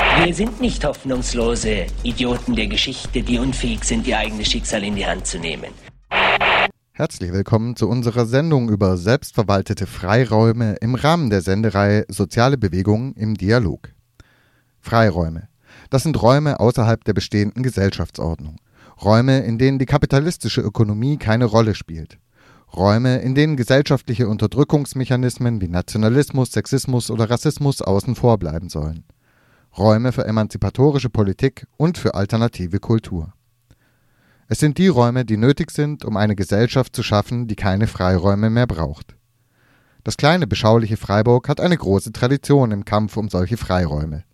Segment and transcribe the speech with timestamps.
[0.00, 5.04] Wir sind nicht hoffnungslose Idioten der Geschichte, die unfähig sind, ihr eigenes Schicksal in die
[5.04, 5.72] Hand zu nehmen.
[6.92, 13.34] Herzlich willkommen zu unserer Sendung über selbstverwaltete Freiräume im Rahmen der Sendereihe Soziale Bewegungen im
[13.36, 13.90] Dialog.
[14.80, 15.48] Freiräume.
[15.90, 18.56] Das sind Räume außerhalb der bestehenden Gesellschaftsordnung.
[19.02, 22.18] Räume, in denen die kapitalistische Ökonomie keine Rolle spielt.
[22.74, 29.04] Räume, in denen gesellschaftliche Unterdrückungsmechanismen wie Nationalismus, Sexismus oder Rassismus außen vor bleiben sollen.
[29.76, 33.32] Räume für emanzipatorische Politik und für alternative Kultur.
[34.48, 38.50] Es sind die Räume, die nötig sind, um eine Gesellschaft zu schaffen, die keine Freiräume
[38.50, 39.16] mehr braucht.
[40.02, 44.24] Das kleine, beschauliche Freiburg hat eine große Tradition im Kampf um solche Freiräume.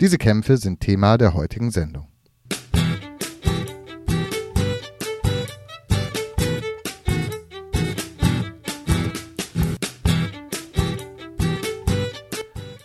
[0.00, 2.09] Diese Kämpfe sind Thema der heutigen Sendung.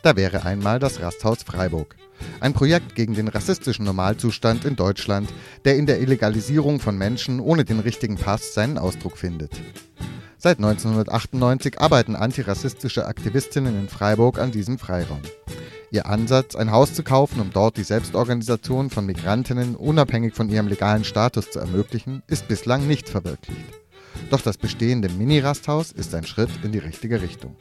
[0.06, 1.95] Da wäre einmal das Rasthaus Freiburg.
[2.39, 5.34] Ein Projekt gegen den rassistischen Normalzustand in Deutschland,
[5.66, 9.50] der in der Illegalisierung von Menschen ohne den richtigen Pass seinen Ausdruck findet.
[10.38, 15.22] Seit 1998 arbeiten antirassistische Aktivistinnen in Freiburg an diesem Freiraum.
[15.89, 20.67] Ihr Ansatz, ein Haus zu kaufen, um dort die Selbstorganisation von Migrantinnen unabhängig von ihrem
[20.67, 23.73] legalen Status zu ermöglichen, ist bislang nicht verwirklicht.
[24.30, 27.56] Doch das bestehende Mini-Rasthaus ist ein Schritt in die richtige Richtung.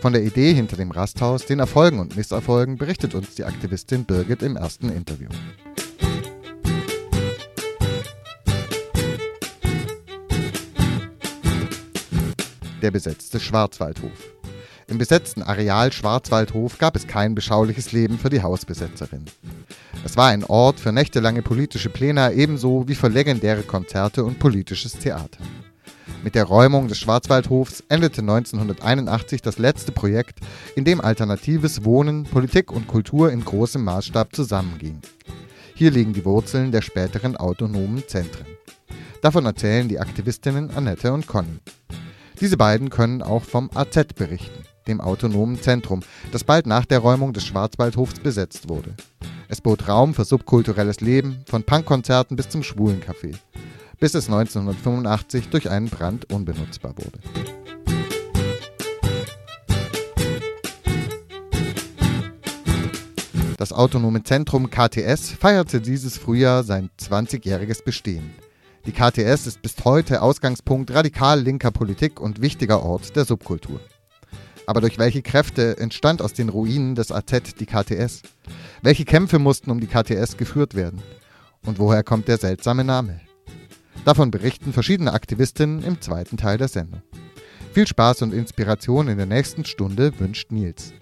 [0.00, 4.42] Von der Idee hinter dem Rasthaus, den Erfolgen und Misserfolgen berichtet uns die Aktivistin Birgit
[4.44, 5.28] im ersten Interview.
[12.80, 14.12] Der besetzte Schwarzwaldhof.
[14.86, 19.24] Im besetzten Areal Schwarzwaldhof gab es kein beschauliches Leben für die Hausbesetzerin.
[20.04, 24.92] Es war ein Ort für nächtelange politische Pläne ebenso wie für legendäre Konzerte und politisches
[24.92, 25.40] Theater.
[26.24, 30.40] Mit der Räumung des Schwarzwaldhofs endete 1981 das letzte Projekt,
[30.74, 35.00] in dem alternatives Wohnen, Politik und Kultur in großem Maßstab zusammenging.
[35.74, 38.46] Hier liegen die Wurzeln der späteren autonomen Zentren.
[39.22, 41.60] Davon erzählen die Aktivistinnen Annette und Conny.
[42.40, 46.00] Diese beiden können auch vom AZ berichten, dem autonomen Zentrum,
[46.32, 48.94] das bald nach der Räumung des Schwarzwaldhofs besetzt wurde.
[49.46, 53.36] Es bot Raum für subkulturelles Leben, von Punkkonzerten bis zum Schwulencafé
[53.98, 57.18] bis es 1985 durch einen Brand unbenutzbar wurde.
[63.58, 68.30] Das Autonome Zentrum KTS feierte dieses Frühjahr sein 20-jähriges Bestehen.
[68.86, 73.80] Die KTS ist bis heute Ausgangspunkt radikal linker Politik und wichtiger Ort der Subkultur.
[74.66, 78.22] Aber durch welche Kräfte entstand aus den Ruinen des AZ die KTS?
[78.82, 81.02] Welche Kämpfe mussten um die KTS geführt werden?
[81.66, 83.20] Und woher kommt der seltsame Name?
[84.04, 87.02] Davon berichten verschiedene Aktivistinnen im zweiten Teil der Sendung.
[87.72, 90.92] Viel Spaß und Inspiration in der nächsten Stunde wünscht Nils.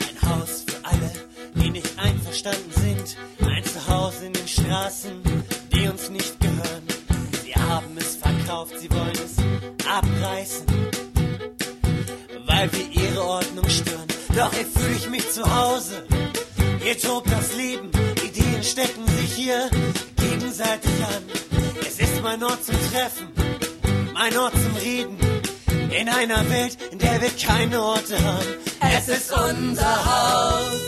[0.00, 1.10] Ein Haus für alle,
[1.54, 3.16] die nicht einverstanden sind.
[3.46, 5.12] Ein Zuhause in den Straßen,
[5.72, 6.82] die uns nicht gehören.
[7.44, 9.36] Sie haben es verkauft, sie wollen es
[9.86, 10.66] abreißen,
[14.48, 16.06] Doch hier fühle ich mich zu Hause.
[16.82, 17.90] Hier tobt das Leben,
[18.24, 19.68] Ideen stecken sich hier
[20.16, 21.22] gegenseitig an.
[21.86, 23.28] Es ist mein Ort zum Treffen,
[24.14, 25.18] mein Ort zum Reden.
[25.90, 28.46] In einer Welt, in der wir keine Orte haben.
[28.96, 30.80] Es ist unser Haus.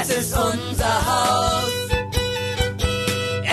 [0.00, 1.72] Es ist unser Haus.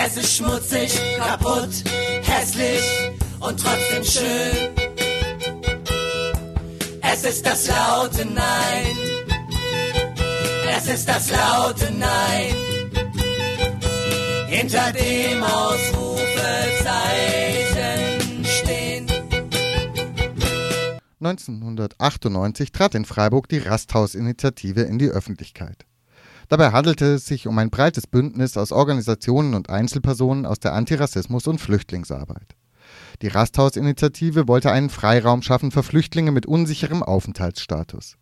[0.04, 1.84] Es ist schmutzig, kaputt,
[2.22, 4.81] hässlich und trotzdem schön.
[7.24, 8.96] Es ist das laute Nein.
[10.76, 12.56] Es ist das laute Nein.
[14.48, 19.06] Hinter dem Ausrufezeichen stehen.
[21.20, 25.86] 1998 trat in Freiburg die Rasthausinitiative in die Öffentlichkeit.
[26.48, 31.46] Dabei handelte es sich um ein breites Bündnis aus Organisationen und Einzelpersonen aus der Antirassismus-
[31.46, 32.56] und Flüchtlingsarbeit.
[33.22, 38.16] Die Rasthausinitiative wollte einen Freiraum schaffen für Flüchtlinge mit unsicherem Aufenthaltsstatus.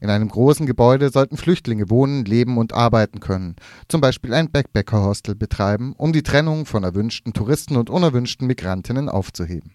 [0.00, 3.56] In einem großen Gebäude sollten Flüchtlinge wohnen, leben und arbeiten können,
[3.88, 9.74] zum Beispiel ein Backpacker-Hostel betreiben, um die Trennung von erwünschten Touristen und unerwünschten Migrantinnen aufzuheben.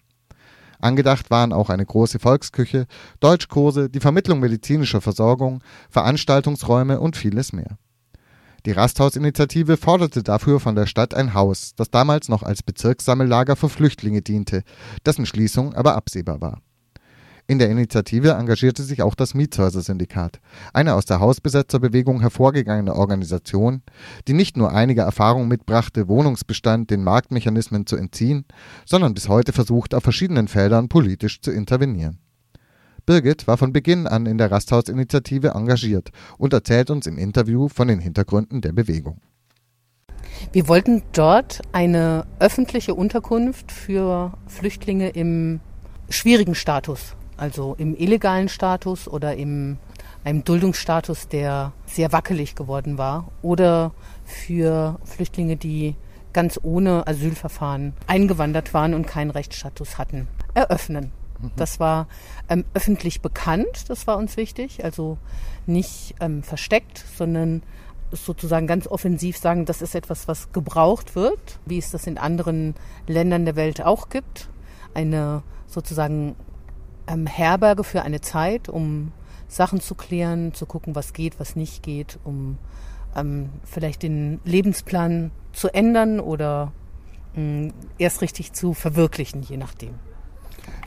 [0.80, 2.86] Angedacht waren auch eine große Volksküche,
[3.20, 7.78] Deutschkurse, die Vermittlung medizinischer Versorgung, Veranstaltungsräume und vieles mehr.
[8.66, 13.68] Die Rasthausinitiative forderte dafür von der Stadt ein Haus, das damals noch als Bezirkssammellager für
[13.68, 14.62] Flüchtlinge diente,
[15.04, 16.62] dessen Schließung aber absehbar war.
[17.46, 20.40] In der Initiative engagierte sich auch das Mietshäuser-Syndikat,
[20.72, 23.82] eine aus der Hausbesetzerbewegung hervorgegangene Organisation,
[24.26, 28.46] die nicht nur einige Erfahrung mitbrachte, Wohnungsbestand den Marktmechanismen zu entziehen,
[28.86, 32.23] sondern bis heute versucht, auf verschiedenen Feldern politisch zu intervenieren.
[33.06, 37.88] Birgit war von Beginn an in der Rasthausinitiative engagiert und erzählt uns im Interview von
[37.88, 39.20] den Hintergründen der Bewegung.
[40.52, 45.60] Wir wollten dort eine öffentliche Unterkunft für Flüchtlinge im
[46.08, 49.78] schwierigen Status also im illegalen Status oder im
[50.24, 53.92] einem Duldungsstatus, der sehr wackelig geworden war, oder
[54.24, 55.96] für Flüchtlinge, die
[56.32, 61.12] ganz ohne Asylverfahren eingewandert waren und keinen Rechtsstatus hatten, eröffnen.
[61.44, 61.50] Mhm.
[61.56, 62.08] Das war
[62.48, 65.18] ähm, öffentlich bekannt, das war uns wichtig, also
[65.66, 67.62] nicht ähm, versteckt, sondern
[68.10, 72.74] sozusagen ganz offensiv sagen, das ist etwas, was gebraucht wird, wie es das in anderen
[73.06, 74.48] Ländern der Welt auch gibt.
[74.92, 76.36] Eine sozusagen
[77.08, 79.12] ähm, Herberge für eine Zeit, um
[79.48, 82.58] Sachen zu klären, zu gucken, was geht, was nicht geht, um
[83.16, 86.72] ähm, vielleicht den Lebensplan zu ändern oder
[87.34, 89.94] mh, erst richtig zu verwirklichen, je nachdem.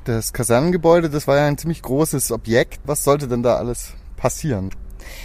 [0.07, 2.79] Das Kasernengebäude, das war ja ein ziemlich großes Objekt.
[2.85, 4.69] Was sollte denn da alles passieren?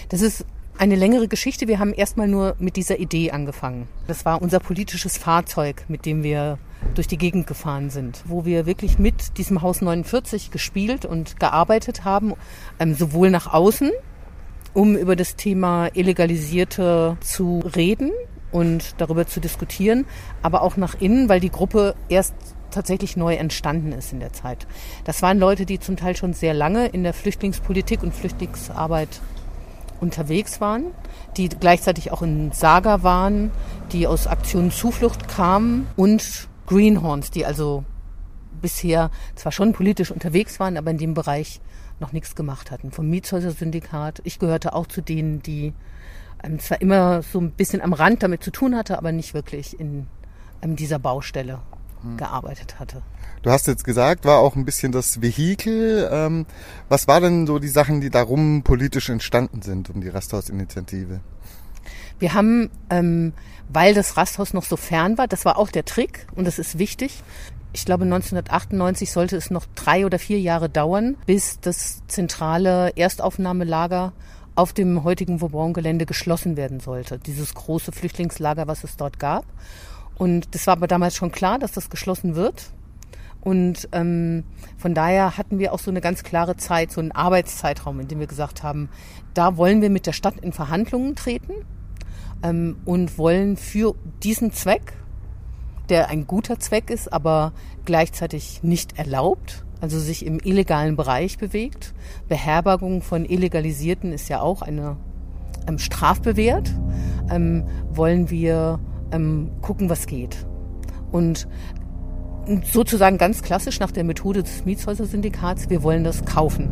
[0.09, 0.45] Das ist
[0.77, 1.69] eine längere Geschichte.
[1.69, 3.87] Wir haben erstmal nur mit dieser Idee angefangen.
[4.09, 6.59] Das war unser politisches Fahrzeug, mit dem wir
[6.97, 12.05] durch die Gegend gefahren sind, wo wir wirklich mit diesem Haus 49 gespielt und gearbeitet
[12.05, 12.35] haben,
[12.81, 13.93] ähm, sowohl nach außen,
[14.75, 18.11] um über das Thema Illegalisierte zu reden
[18.51, 20.07] und darüber zu diskutieren,
[20.43, 22.35] aber auch nach innen, weil die Gruppe erst
[22.73, 24.67] tatsächlich neu entstanden ist in der Zeit.
[25.05, 29.21] Das waren Leute, die zum Teil schon sehr lange in der Flüchtlingspolitik und Flüchtlingsarbeit
[30.01, 30.87] unterwegs waren,
[31.37, 33.53] die gleichzeitig auch in Saga waren,
[33.93, 37.85] die aus Aktionen Zuflucht kamen und Greenhorns, die also
[38.61, 41.61] bisher zwar schon politisch unterwegs waren, aber in dem Bereich
[42.01, 42.91] noch nichts gemacht hatten.
[42.91, 44.21] Vom Mietshäuser-Syndikat.
[44.25, 45.73] Ich gehörte auch zu denen, die
[46.43, 49.79] ähm, zwar immer so ein bisschen am Rand damit zu tun hatte, aber nicht wirklich
[49.79, 50.07] in
[50.63, 51.61] ähm, dieser Baustelle
[52.03, 52.17] hm.
[52.17, 53.03] gearbeitet hatte.
[53.43, 56.09] Du hast jetzt gesagt, war auch ein bisschen das Vehikel.
[56.13, 56.47] Ähm,
[56.89, 61.21] was war denn so die Sachen, die darum politisch entstanden sind, um die Rasthaus-Initiative?
[62.21, 63.33] Wir haben, ähm,
[63.69, 66.79] weil das Rasthaus noch so fern war, das war auch der Trick und das ist
[66.79, 67.23] wichtig.
[67.73, 74.13] Ich glaube, 1998 sollte es noch drei oder vier Jahre dauern, bis das zentrale Erstaufnahmelager
[74.55, 77.19] auf dem heutigen Vauban-Gelände geschlossen werden sollte.
[77.19, 79.47] Dieses große Flüchtlingslager, was es dort gab.
[80.17, 82.73] Und das war aber damals schon klar, dass das geschlossen wird.
[83.41, 84.45] Und ähm,
[84.79, 88.21] von daher hatten wir auch so eine ganz klare Zeit, so einen Arbeitszeitraum, in dem
[88.21, 88.89] wir gesagt haben,
[89.35, 91.53] da wollen wir mit der Stadt in Verhandlungen treten
[92.45, 94.93] ähm, und wollen für diesen Zweck,
[95.89, 97.53] der ein guter Zweck ist, aber
[97.85, 101.95] gleichzeitig nicht erlaubt, also sich im illegalen Bereich bewegt.
[102.29, 104.97] Beherbergung von Illegalisierten ist ja auch eine
[105.67, 106.73] ähm, strafbewehrt.
[107.29, 108.79] Ähm, wollen wir
[109.13, 110.47] ähm, gucken, was geht.
[111.11, 111.47] Und
[112.65, 116.71] sozusagen ganz klassisch nach der Methode des Mietshäuser-Syndikats, wir wollen das kaufen,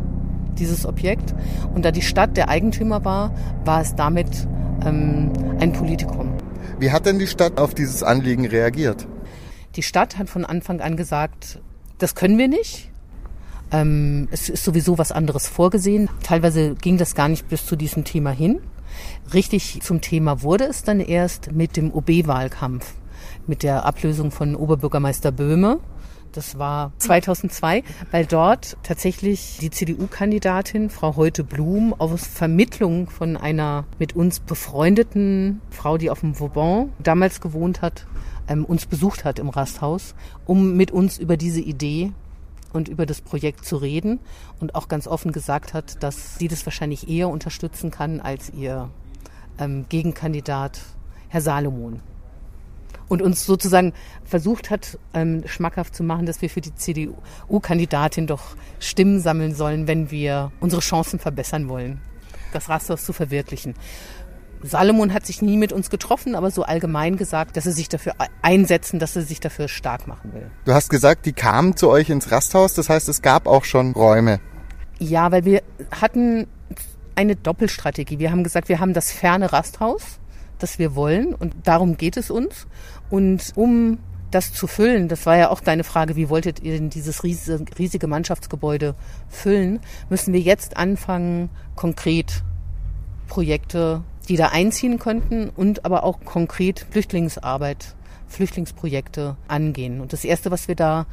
[0.57, 1.33] dieses Objekt.
[1.73, 3.33] Und da die Stadt der Eigentümer war,
[3.63, 4.47] war es damit
[4.85, 6.33] ähm, ein Politikum.
[6.79, 9.07] Wie hat denn die Stadt auf dieses Anliegen reagiert?
[9.75, 11.59] Die Stadt hat von Anfang an gesagt,
[11.99, 12.91] das können wir nicht.
[13.71, 16.09] Ähm, es ist sowieso was anderes vorgesehen.
[16.23, 18.59] Teilweise ging das gar nicht bis zu diesem Thema hin.
[19.33, 22.93] Richtig zum Thema wurde es dann erst mit dem OB-Wahlkampf,
[23.47, 25.79] mit der Ablösung von Oberbürgermeister Böhme.
[26.31, 33.85] Das war 2002, weil dort tatsächlich die CDU-Kandidatin Frau Heute Blum aus Vermittlung von einer
[33.99, 38.07] mit uns befreundeten Frau, die auf dem Vauban damals gewohnt hat,
[38.47, 40.15] ähm, uns besucht hat im Rasthaus,
[40.45, 42.13] um mit uns über diese Idee
[42.73, 44.19] und über das Projekt zu reden
[44.59, 48.89] und auch ganz offen gesagt hat, dass sie das wahrscheinlich eher unterstützen kann als ihr
[49.59, 50.81] ähm, Gegenkandidat
[51.29, 52.01] Herr Salomon
[53.11, 53.91] und uns sozusagen
[54.23, 59.85] versucht hat, ähm, schmackhaft zu machen, dass wir für die CDU-Kandidatin doch Stimmen sammeln sollen,
[59.85, 61.99] wenn wir unsere Chancen verbessern wollen,
[62.53, 63.75] das Rathaus zu verwirklichen.
[64.63, 68.13] Salomon hat sich nie mit uns getroffen, aber so allgemein gesagt, dass sie sich dafür
[68.41, 70.49] einsetzen, dass sie sich dafür stark machen will.
[70.65, 73.91] Du hast gesagt, die kamen zu euch ins Rasthaus, das heißt, es gab auch schon
[73.93, 74.39] Räume.
[74.99, 75.63] Ja, weil wir
[75.99, 76.47] hatten
[77.15, 78.19] eine Doppelstrategie.
[78.19, 80.19] Wir haben gesagt, wir haben das ferne Rasthaus,
[80.59, 82.67] das wir wollen und darum geht es uns.
[83.09, 83.97] Und um
[84.29, 88.07] das zu füllen, das war ja auch deine Frage, wie wolltet ihr denn dieses riesige
[88.07, 88.95] Mannschaftsgebäude
[89.27, 92.43] füllen, müssen wir jetzt anfangen, konkret
[93.27, 97.95] Projekte, die da einziehen könnten und aber auch konkret Flüchtlingsarbeit,
[98.29, 99.99] Flüchtlingsprojekte angehen.
[99.99, 101.05] Und das Erste, was wir da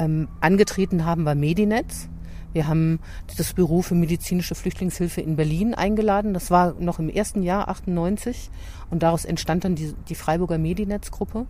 [0.00, 2.08] ähm, angetreten haben, war Medinetz.
[2.52, 2.98] Wir haben
[3.36, 6.34] das Büro für medizinische Flüchtlingshilfe in Berlin eingeladen.
[6.34, 8.50] Das war noch im ersten Jahr, 98.
[8.90, 11.46] Und daraus entstand dann die, die Freiburger Medinetz-Gruppe.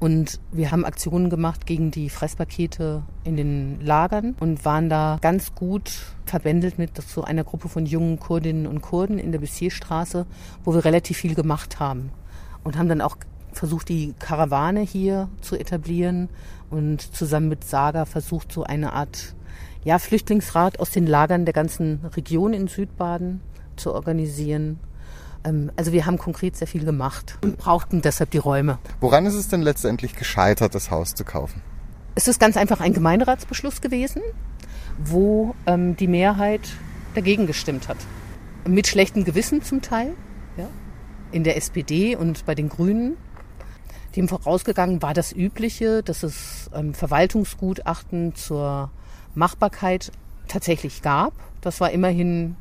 [0.00, 5.54] Und wir haben Aktionen gemacht gegen die Fresspakete in den Lagern und waren da ganz
[5.54, 5.92] gut
[6.24, 10.24] verbändelt mit so einer Gruppe von jungen Kurdinnen und Kurden in der Bessierstraße,
[10.64, 12.10] wo wir relativ viel gemacht haben.
[12.64, 13.18] Und haben dann auch
[13.52, 16.30] versucht, die Karawane hier zu etablieren
[16.70, 19.34] und zusammen mit Saga versucht, so eine Art
[19.84, 23.42] ja, Flüchtlingsrat aus den Lagern der ganzen Region in Südbaden
[23.76, 24.78] zu organisieren.
[25.44, 28.78] Ähm, also wir haben konkret sehr viel gemacht und brauchten deshalb die Räume.
[29.00, 31.62] Woran ist es denn letztendlich gescheitert, das Haus zu kaufen?
[32.14, 34.22] Es ist ganz einfach ein Gemeinderatsbeschluss gewesen,
[34.98, 36.68] wo ähm, die Mehrheit
[37.14, 37.98] dagegen gestimmt hat.
[38.66, 40.12] Mit schlechtem Gewissen zum Teil,
[40.56, 40.68] ja,
[41.32, 43.16] in der SPD und bei den Grünen.
[44.16, 48.90] Dem vorausgegangen war das Übliche, dass es ähm, Verwaltungsgutachten zur
[49.34, 50.10] Machbarkeit
[50.48, 51.32] tatsächlich gab.
[51.60, 52.56] Das war immerhin,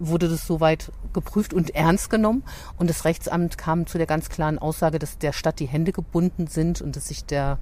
[0.00, 2.42] wurde das soweit geprüft und ernst genommen.
[2.78, 6.46] Und das Rechtsamt kam zu der ganz klaren Aussage, dass der Stadt die Hände gebunden
[6.48, 7.58] sind und dass sich der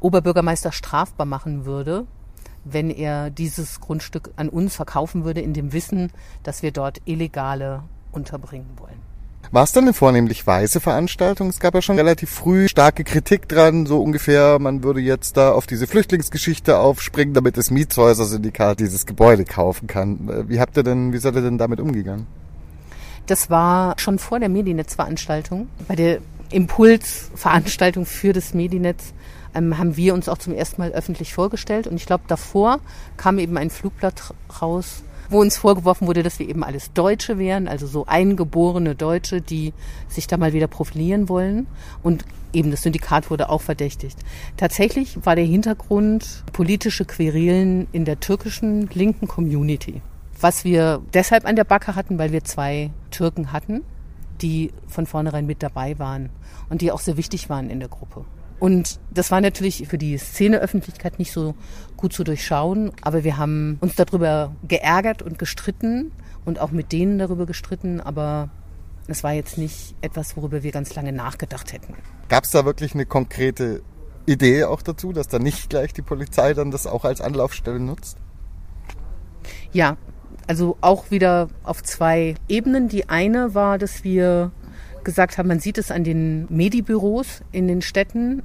[0.00, 2.06] Oberbürgermeister strafbar machen würde,
[2.64, 6.12] wenn er dieses Grundstück an uns verkaufen würde, in dem Wissen,
[6.42, 9.11] dass wir dort Illegale unterbringen wollen.
[9.52, 11.50] War es dann eine vornehmlich weiße Veranstaltung?
[11.50, 15.52] Es gab ja schon relativ früh starke Kritik dran, so ungefähr, man würde jetzt da
[15.52, 20.26] auf diese Flüchtlingsgeschichte aufspringen, damit das Mietshäuser-Syndikat dieses Gebäude kaufen kann.
[20.30, 22.26] Äh, wie habt ihr denn, wie seid ihr denn damit umgegangen?
[23.26, 25.68] Das war schon vor der Medienetz-Veranstaltung.
[25.86, 29.12] Bei der Impulsveranstaltung für das Medienetz
[29.54, 31.86] ähm, haben wir uns auch zum ersten Mal öffentlich vorgestellt.
[31.86, 32.80] Und ich glaube, davor
[33.18, 34.32] kam eben ein Flugblatt
[34.62, 35.02] raus,
[35.32, 39.72] wo uns vorgeworfen wurde, dass wir eben alles Deutsche wären, also so eingeborene Deutsche, die
[40.08, 41.66] sich da mal wieder profilieren wollen.
[42.02, 44.18] Und eben das Syndikat wurde auch verdächtigt.
[44.56, 50.02] Tatsächlich war der Hintergrund politische Querelen in der türkischen linken Community.
[50.40, 53.82] Was wir deshalb an der Backe hatten, weil wir zwei Türken hatten,
[54.40, 56.30] die von vornherein mit dabei waren
[56.68, 58.24] und die auch sehr wichtig waren in der Gruppe.
[58.62, 61.56] Und das war natürlich für die Szeneöffentlichkeit nicht so
[61.96, 66.12] gut zu durchschauen, aber wir haben uns darüber geärgert und gestritten
[66.44, 68.50] und auch mit denen darüber gestritten, aber
[69.08, 71.96] es war jetzt nicht etwas, worüber wir ganz lange nachgedacht hätten.
[72.28, 73.82] Gab es da wirklich eine konkrete
[74.26, 78.16] Idee auch dazu, dass da nicht gleich die Polizei dann das auch als Anlaufstelle nutzt?
[79.72, 79.96] Ja,
[80.46, 82.88] also auch wieder auf zwei Ebenen.
[82.88, 84.52] Die eine war, dass wir
[85.04, 88.42] gesagt haben, man sieht es an den Medibüros in den Städten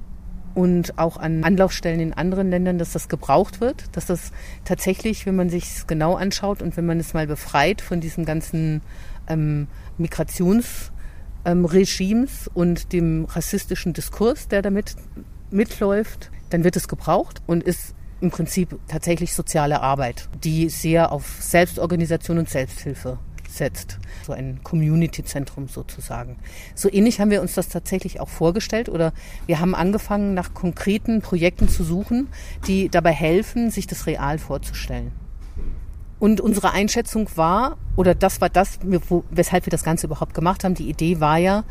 [0.58, 4.32] und auch an Anlaufstellen in anderen Ländern, dass das gebraucht wird, dass das
[4.66, 8.26] tatsächlich, wenn man sich es genau anschaut und wenn man es mal befreit von diesem
[8.26, 8.82] ganzen
[9.28, 9.68] ähm,
[10.00, 10.92] Migrationsregimes
[11.46, 14.96] ähm, und dem rassistischen Diskurs, der damit
[15.52, 21.38] mitläuft, dann wird es gebraucht und ist im Prinzip tatsächlich soziale Arbeit, die sehr auf
[21.40, 23.20] Selbstorganisation und Selbsthilfe
[23.50, 24.00] setzt.
[24.26, 26.38] So ein Community-Zentrum sozusagen.
[26.76, 29.14] So ähnlich haben wir uns das tatsächlich auch vorgestellt oder
[29.46, 32.28] wir haben angefangen, nach konkreten Projekten zu suchen,
[32.68, 35.12] die dabei helfen, sich das real vorzustellen.
[36.20, 38.80] Und unsere Einschätzung war, oder das war das,
[39.30, 41.64] weshalb wir das Ganze überhaupt gemacht haben, die Idee war ja,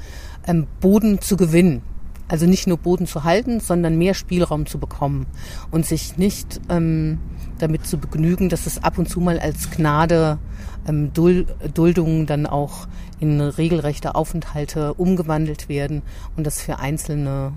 [0.47, 1.83] ähm, Boden zu gewinnen.
[2.29, 5.27] Also nicht nur Boden zu halten, sondern mehr Spielraum zu bekommen
[5.71, 7.19] und sich nicht ähm,
[7.59, 10.39] damit zu begnügen, dass es ab und zu mal als Gnade
[10.87, 12.87] ähm, Duldungen dann auch
[13.21, 16.03] in regelrechte Aufenthalte umgewandelt werden
[16.37, 17.53] und dass für Einzelne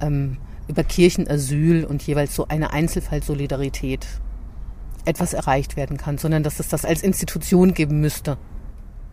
[0.00, 4.06] ähm, über Kirchenasyl und jeweils so eine Einzelfallsolidarität
[5.04, 8.38] etwas erreicht werden kann, sondern dass es das als Institution geben müsste.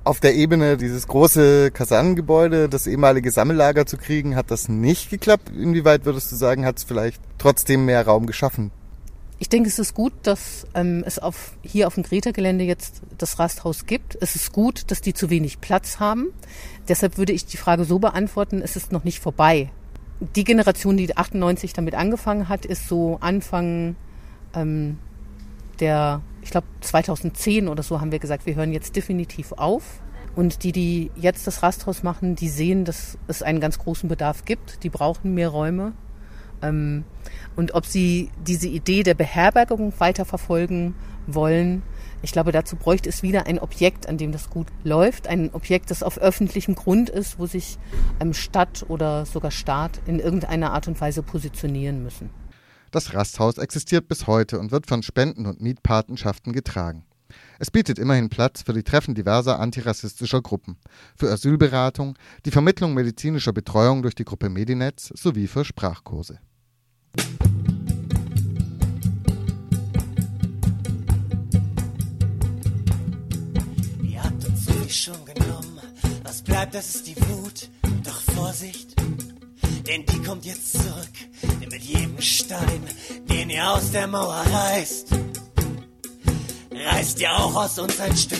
[0.03, 5.49] Auf der Ebene dieses große Kasernengebäude, das ehemalige Sammellager zu kriegen, hat das nicht geklappt.
[5.49, 8.71] Inwieweit würdest du sagen, hat es vielleicht trotzdem mehr Raum geschaffen?
[9.41, 13.39] Ich denke, es ist gut, dass ähm, es auf, hier auf dem Greta-Gelände jetzt das
[13.39, 14.17] Rasthaus gibt.
[14.19, 16.27] Es ist gut, dass die zu wenig Platz haben.
[16.89, 19.71] Deshalb würde ich die Frage so beantworten, es ist noch nicht vorbei.
[20.35, 23.95] Die Generation, die 98 damit angefangen hat, ist so Anfang
[24.53, 24.97] ähm,
[25.79, 30.01] der, ich glaube 2010 oder so haben wir gesagt, wir hören jetzt definitiv auf.
[30.35, 34.43] Und die, die jetzt das Rasthaus machen, die sehen, dass es einen ganz großen Bedarf
[34.43, 34.83] gibt.
[34.83, 35.93] Die brauchen mehr Räume.
[36.61, 37.03] Ähm,
[37.55, 40.95] und ob sie diese Idee der Beherbergung weiterverfolgen
[41.27, 41.83] wollen,
[42.21, 45.27] Ich glaube, dazu bräuchte es wieder ein Objekt, an dem das gut läuft.
[45.27, 47.77] Ein Objekt, das auf öffentlichem Grund ist, wo sich
[48.19, 52.29] ähm, Stadt oder sogar Staat in irgendeiner Art und Weise positionieren müssen.
[52.91, 57.05] Das Rasthaus existiert bis heute und wird von Spenden und Mietpatenschaften getragen.
[57.59, 60.77] Es bietet immerhin Platz für die Treffen diverser antirassistischer Gruppen,
[61.15, 66.39] für Asylberatung, die Vermittlung medizinischer Betreuung durch die Gruppe Medinetz sowie für Sprachkurse.
[74.03, 75.79] Ihr habt uns so schon genommen.
[76.23, 77.69] Was bleibt, das ist die Wut.
[78.03, 78.95] Doch Vorsicht,
[79.87, 81.09] denn die kommt jetzt zurück.
[81.61, 82.83] Denn mit jedem Stein,
[83.29, 85.07] den ihr aus der Mauer reißt,
[86.71, 88.39] reißt ihr auch aus uns ein Stück.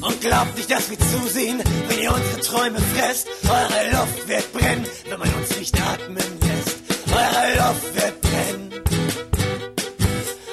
[0.00, 3.26] Und glaubt nicht, dass wir zusehen, wenn ihr unsere Träume fresst.
[3.44, 6.77] Eure Luft wird brennen, wenn man uns nicht atmen lässt.
[7.18, 8.70] Eure Luft wird brennen.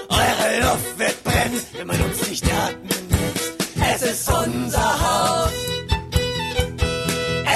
[0.09, 4.01] Eure Luft wird brennen, wenn man uns nicht atmen lässt.
[4.01, 5.51] Es ist unser Haus.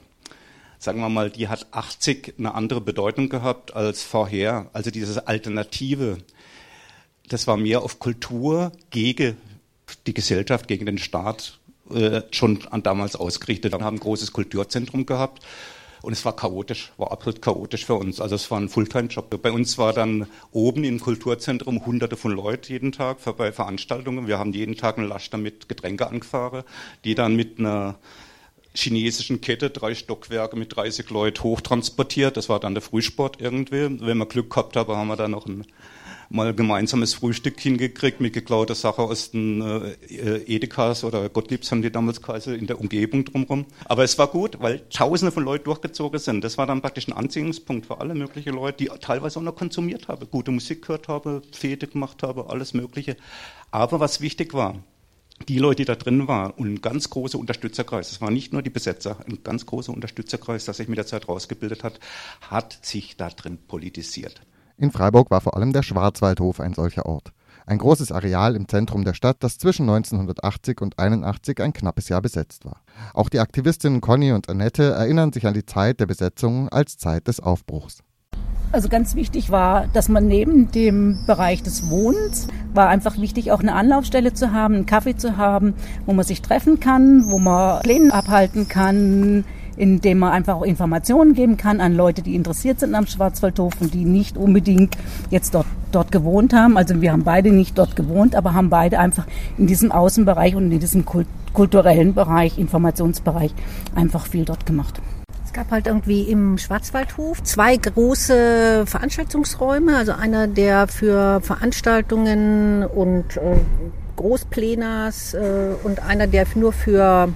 [0.79, 4.69] sagen wir mal, die hat 80 eine andere Bedeutung gehabt als vorher.
[4.75, 6.19] Also dieses Alternative,
[7.29, 9.37] das war mehr auf Kultur gegen
[10.07, 11.61] die Gesellschaft, gegen den Staat
[11.95, 13.73] äh, schon damals ausgerichtet.
[13.73, 15.43] Wir haben ein großes Kulturzentrum gehabt
[16.03, 18.21] und es war chaotisch, war absolut chaotisch für uns.
[18.21, 19.43] Also es war ein Fulltime-Job.
[19.43, 24.27] Bei uns war dann oben im Kulturzentrum hunderte von Leuten jeden Tag für, bei Veranstaltungen.
[24.27, 26.63] Wir haben jeden Tag einen Laster mit Getränke angefahren,
[27.05, 27.97] die dann mit einer
[28.75, 32.37] chinesischen Kette, drei Stockwerke mit 30 Leuten hochtransportiert.
[32.37, 34.01] Das war dann der Frühsport irgendwie.
[34.01, 35.65] Wenn wir Glück gehabt haben, haben wir dann noch ein
[36.29, 41.91] mal gemeinsames Frühstück hingekriegt mit geklauter Sache aus den äh, Edekas oder Gottliebs haben die
[41.91, 43.67] damals geheißen, in der Umgebung drumherum.
[43.85, 46.43] Aber es war gut, weil tausende von Leuten durchgezogen sind.
[46.43, 50.09] Das war dann praktisch ein Anziehungspunkt für alle möglichen Leute, die teilweise auch noch konsumiert
[50.09, 53.17] haben, gute Musik gehört haben, Fete gemacht haben, alles Mögliche.
[53.71, 54.77] Aber was wichtig war,
[55.49, 58.63] die Leute, die da drin waren und ein ganz großer Unterstützerkreis, das war nicht nur
[58.63, 62.01] die Besetzer, ein ganz großer Unterstützerkreis, der sich mit der Zeit rausgebildet hat,
[62.41, 64.41] hat sich da drin politisiert.
[64.79, 67.33] In Freiburg war vor allem der Schwarzwaldhof ein solcher Ort.
[67.65, 72.21] Ein großes Areal im Zentrum der Stadt, das zwischen 1980 und 81 ein knappes Jahr
[72.21, 72.83] besetzt war.
[73.15, 77.27] Auch die Aktivistinnen Conny und Annette erinnern sich an die Zeit der Besetzung als Zeit
[77.27, 78.03] des Aufbruchs.
[78.71, 83.61] Also ganz wichtig war, dass man neben dem Bereich des Wohnens war einfach wichtig, auch
[83.61, 87.81] eine Anlaufstelle zu haben, einen Kaffee zu haben, wo man sich treffen kann, wo man
[87.81, 89.45] Pläne abhalten kann,
[89.77, 93.95] indem man einfach auch Informationen geben kann an Leute, die interessiert sind am Schwarzwaldhof und
[93.95, 94.97] die nicht unbedingt
[95.31, 96.77] jetzt dort, dort gewohnt haben.
[96.77, 99.27] Also wir haben beide nicht dort gewohnt, aber haben beide einfach
[99.59, 101.05] in diesem Außenbereich und in diesem
[101.53, 103.55] kulturellen Bereich, Informationsbereich
[103.95, 105.01] einfach viel dort gemacht.
[105.45, 113.37] Es gab halt irgendwie im Schwarzwaldhof zwei große Veranstaltungsräume, also einer, der für Veranstaltungen und
[113.37, 113.57] äh,
[114.17, 117.29] Großplänas äh, und einer, der nur für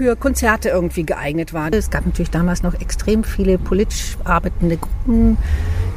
[0.00, 1.70] für Konzerte irgendwie geeignet war.
[1.74, 5.36] Es gab natürlich damals noch extrem viele politisch arbeitende Gruppen,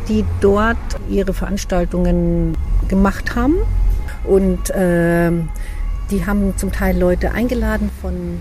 [0.10, 0.76] die dort
[1.10, 2.58] ihre Veranstaltungen
[2.90, 3.56] gemacht haben.
[4.26, 5.32] Und äh,
[6.12, 8.40] die haben zum Teil Leute eingeladen von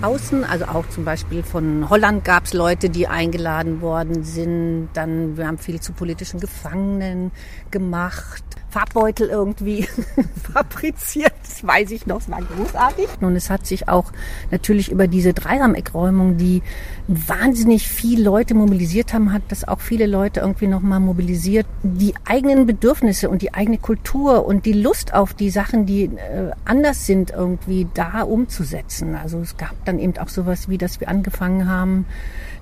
[0.00, 4.90] außen, also auch zum Beispiel von Holland gab es Leute, die eingeladen worden sind.
[4.94, 7.32] Dann, wir haben viel zu politischen Gefangenen
[7.72, 8.44] gemacht.
[8.70, 9.86] Farbbeutel irgendwie
[10.52, 11.32] fabriziert.
[11.42, 13.08] Das weiß ich noch, es war großartig.
[13.20, 14.12] Und es hat sich auch
[14.50, 16.62] natürlich über diese Dreirameckräumung, die
[17.08, 21.66] wahnsinnig viele Leute mobilisiert haben, hat das auch viele Leute irgendwie nochmal mobilisiert.
[21.82, 26.52] Die eigenen Bedürfnisse und die eigene Kultur und die Lust auf die Sachen, die äh,
[26.64, 29.16] anders sind, irgendwie da umzusetzen.
[29.16, 32.06] Also es gab dann eben auch sowas wie, dass wir angefangen haben,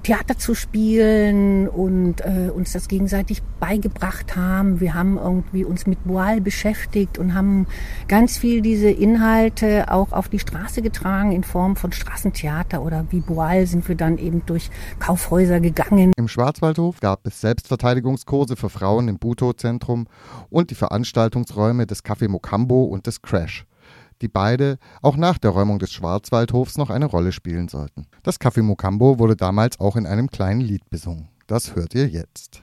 [0.02, 4.80] Theater zu spielen und äh, uns das gegenseitig beigebracht haben.
[4.80, 7.66] Wir haben irgendwie uns mit Boal beschäftigt und haben
[8.08, 13.20] ganz viel diese Inhalte auch auf die Straße getragen in Form von Straßentheater oder wie
[13.20, 16.12] Boal sind wir dann eben durch Kaufhäuser gegangen.
[16.16, 20.06] Im Schwarzwaldhof gab es Selbstverteidigungskurse für Frauen im Buto-Zentrum
[20.50, 23.67] und die Veranstaltungsräume des Café Mokambo und des Crash
[24.22, 28.07] die beide auch nach der Räumung des Schwarzwaldhofs noch eine Rolle spielen sollten.
[28.22, 31.28] Das Café Mokambo wurde damals auch in einem kleinen Lied besungen.
[31.46, 32.62] Das hört ihr jetzt.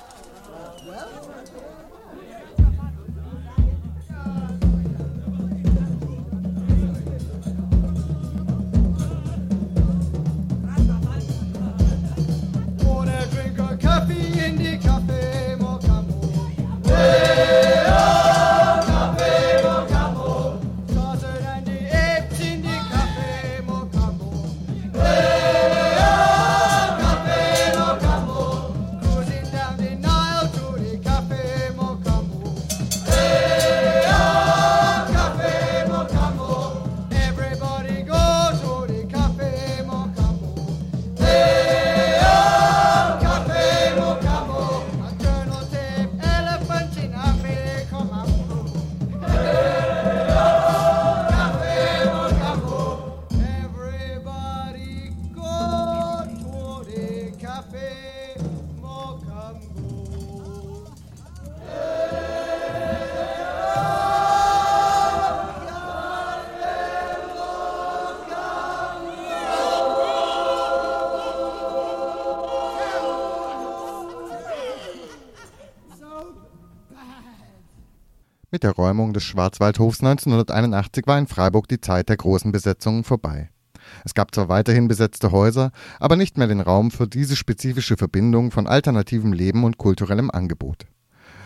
[78.58, 83.52] Mit der Räumung des Schwarzwaldhofs 1981 war in Freiburg die Zeit der großen Besetzungen vorbei.
[84.04, 88.50] Es gab zwar weiterhin besetzte Häuser, aber nicht mehr den Raum für diese spezifische Verbindung
[88.50, 90.88] von alternativem Leben und kulturellem Angebot.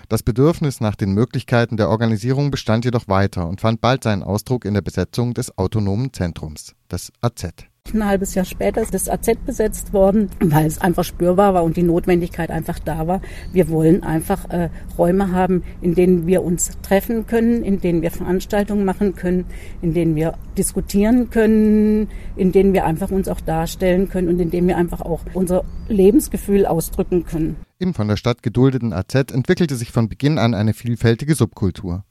[0.08, 4.63] Das Bedürfnis nach den Möglichkeiten der Organisierung bestand jedoch weiter und fand bald seinen Ausdruck
[4.63, 7.70] in der Besetzung des autonomen Zentrums, des AZ.
[7.93, 11.77] Ein halbes Jahr später ist das AZ besetzt worden, weil es einfach spürbar war und
[11.77, 13.21] die Notwendigkeit einfach da war.
[13.51, 18.12] Wir wollen einfach äh, Räume haben, in denen wir uns treffen können, in denen wir
[18.12, 19.45] Veranstaltungen machen können,
[19.82, 24.51] in denen wir diskutieren können, in denen wir einfach uns auch darstellen können und in
[24.51, 27.58] denen wir einfach auch unser Lebensgefühl ausdrücken können.
[27.80, 32.04] Im von der Stadt geduldeten AZ entwickelte sich von Beginn an eine vielfältige Subkultur.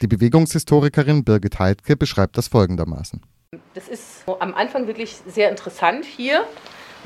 [0.00, 3.20] Die Bewegungshistorikerin Birgit Heidke beschreibt das folgendermaßen.
[3.74, 6.46] Das ist am Anfang wirklich sehr interessant hier,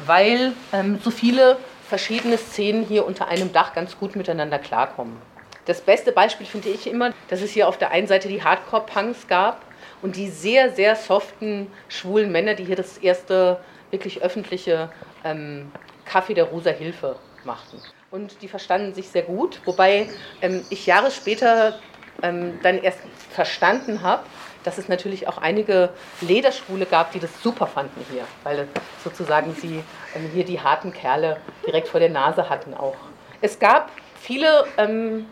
[0.07, 5.17] weil ähm, so viele verschiedene Szenen hier unter einem Dach ganz gut miteinander klarkommen.
[5.65, 9.27] Das beste Beispiel finde ich immer, dass es hier auf der einen Seite die Hardcore-Punks
[9.27, 9.61] gab
[10.03, 13.59] und die sehr, sehr soften, schwulen Männer, die hier das erste
[13.91, 14.93] wirklich öffentliche
[15.25, 15.73] ähm,
[16.05, 17.81] Kaffee der Rosa Hilfe machten.
[18.13, 20.09] Und die verstanden sich sehr gut, wobei
[20.43, 21.81] ähm, ich Jahre später
[22.23, 23.01] ähm, dann erst
[23.33, 24.23] verstanden habe,
[24.67, 28.67] dass es natürlich auch einige Lederschwule gab, die das super fanden hier, weil
[29.05, 29.83] sozusagen sie
[30.15, 32.97] ähm, hier die harten Kerle direkt vor der Nase hatten auch.
[33.41, 35.27] Es gab viele ähm,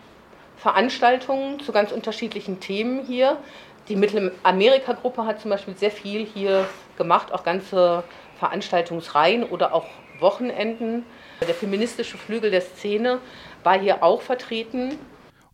[0.56, 3.36] Veranstaltungen zu ganz unterschiedlichen Themen hier.
[3.88, 6.66] Die Mittelamerika-Gruppe hat zum Beispiel sehr viel hier
[6.96, 8.04] gemacht, auch ganze
[8.38, 9.86] Veranstaltungsreihen oder auch
[10.20, 11.04] Wochenenden.
[11.40, 13.18] Der feministische Flügel der Szene
[13.64, 14.96] war hier auch vertreten.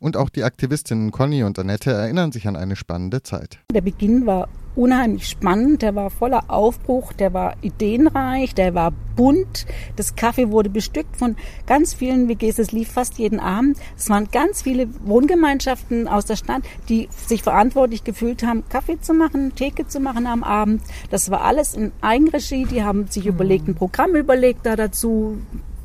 [0.00, 3.58] Und auch die Aktivistinnen Conny und Annette erinnern sich an eine spannende Zeit.
[3.70, 9.66] Der Beginn war unheimlich spannend, der war voller Aufbruch, der war ideenreich, der war bunt.
[9.96, 11.36] Das Kaffee wurde bestückt von
[11.66, 13.76] ganz vielen WGs, es lief fast jeden Abend.
[13.94, 19.12] Es waren ganz viele Wohngemeinschaften aus der Stadt, die sich verantwortlich gefühlt haben, Kaffee zu
[19.12, 20.80] machen, Theke zu machen am Abend.
[21.10, 25.36] Das war alles in Eigenregie, die haben sich überlegt, ein Programm überlegt da dazu,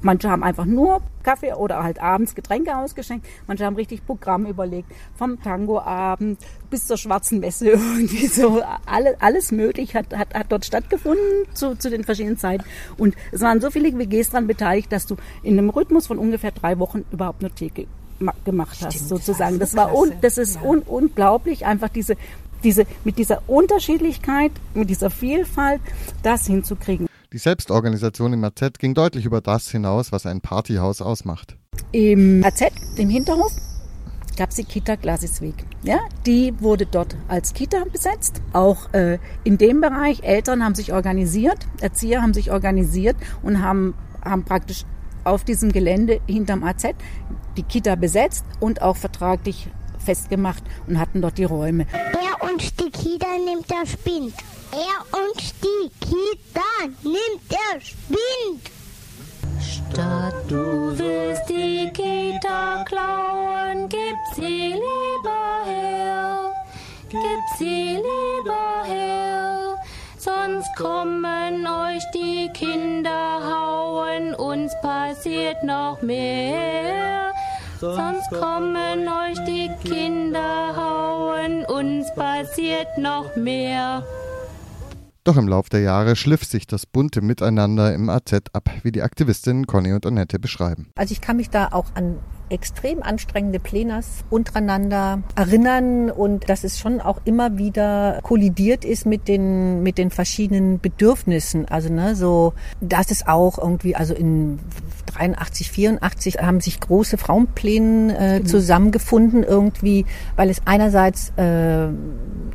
[0.06, 3.26] Manche haben einfach nur Kaffee oder halt abends Getränke ausgeschenkt.
[3.48, 4.88] Manche haben richtig Programm überlegt.
[5.16, 6.38] Vom Tangoabend
[6.70, 8.62] bis zur schwarzen Messe irgendwie so.
[8.86, 12.64] Alle, alles möglich hat, hat, hat dort stattgefunden zu, zu den verschiedenen Zeiten.
[13.00, 16.52] Und es waren so viele WGs daran beteiligt, dass du in einem Rhythmus von ungefähr
[16.52, 17.88] drei Wochen überhaupt nur Theke
[18.46, 19.58] gemacht hast, Stimmt, sozusagen.
[19.58, 20.62] Das war, un, das ist ja.
[20.62, 22.16] un, unglaublich, einfach diese,
[22.64, 25.82] diese, mit dieser Unterschiedlichkeit, mit dieser Vielfalt,
[26.22, 27.08] das hinzukriegen.
[27.36, 31.58] Die Selbstorganisation im AZ ging deutlich über das hinaus, was ein Partyhaus ausmacht.
[31.92, 32.62] Im AZ,
[32.96, 33.52] im Hinterhof,
[34.38, 35.66] gab es die Kita Glasisweg.
[35.84, 38.42] Ja, die wurde dort als Kita besetzt.
[38.54, 43.96] Auch äh, in dem Bereich, Eltern haben sich organisiert, Erzieher haben sich organisiert und haben,
[44.24, 44.86] haben praktisch
[45.26, 46.86] auf diesem Gelände hinterm AZ
[47.58, 49.68] die Kita besetzt und auch vertraglich
[50.00, 51.86] festgemacht und hatten dort die Räume.
[51.92, 54.34] Der uns die Kita nimmt der Spind.
[54.76, 58.62] Er uns die Kita nimmt der Spind.
[59.62, 66.52] Statt du willst die Kita klauen, gib sie lieber her.
[67.08, 69.78] Gib sie lieber her.
[70.18, 77.32] Sonst kommen euch die Kinder hauen, uns passiert noch mehr.
[77.80, 84.04] Sonst kommen euch die Kinder hauen, uns passiert noch mehr.
[85.26, 89.02] Doch im Lauf der Jahre schliff sich das bunte Miteinander im AZ ab, wie die
[89.02, 90.92] Aktivistinnen Conny und Annette beschreiben.
[90.96, 96.80] Also ich kann mich da auch an extrem anstrengende Plenars untereinander erinnern und dass es
[96.80, 101.68] schon auch immer wieder kollidiert ist mit den mit den verschiedenen Bedürfnissen.
[101.68, 104.60] Also ne, so dass es auch irgendwie also in
[105.06, 108.50] 83, 84 haben sich große Frauenpläne äh, genau.
[108.50, 110.06] zusammengefunden irgendwie,
[110.36, 111.88] weil es einerseits äh,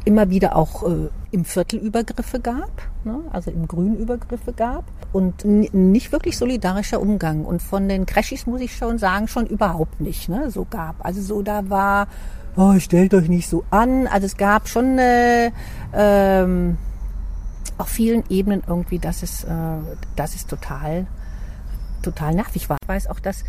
[0.04, 2.70] immer wieder auch äh, im Viertel Übergriffe gab,
[3.04, 7.44] ne, also im Grün Übergriffe gab und nicht wirklich solidarischer Umgang.
[7.44, 11.04] Und von den Crashis muss ich schon sagen, schon überhaupt nicht ne, so gab.
[11.04, 12.08] Also so da war,
[12.56, 14.06] oh, stellt euch nicht so an.
[14.06, 15.52] Also es gab schon eine,
[15.94, 16.78] ähm,
[17.78, 19.48] auf vielen Ebenen irgendwie, dass es, äh,
[20.16, 21.06] dass es total,
[22.02, 22.76] total nervig war.
[22.82, 23.44] Ich weiß auch, dass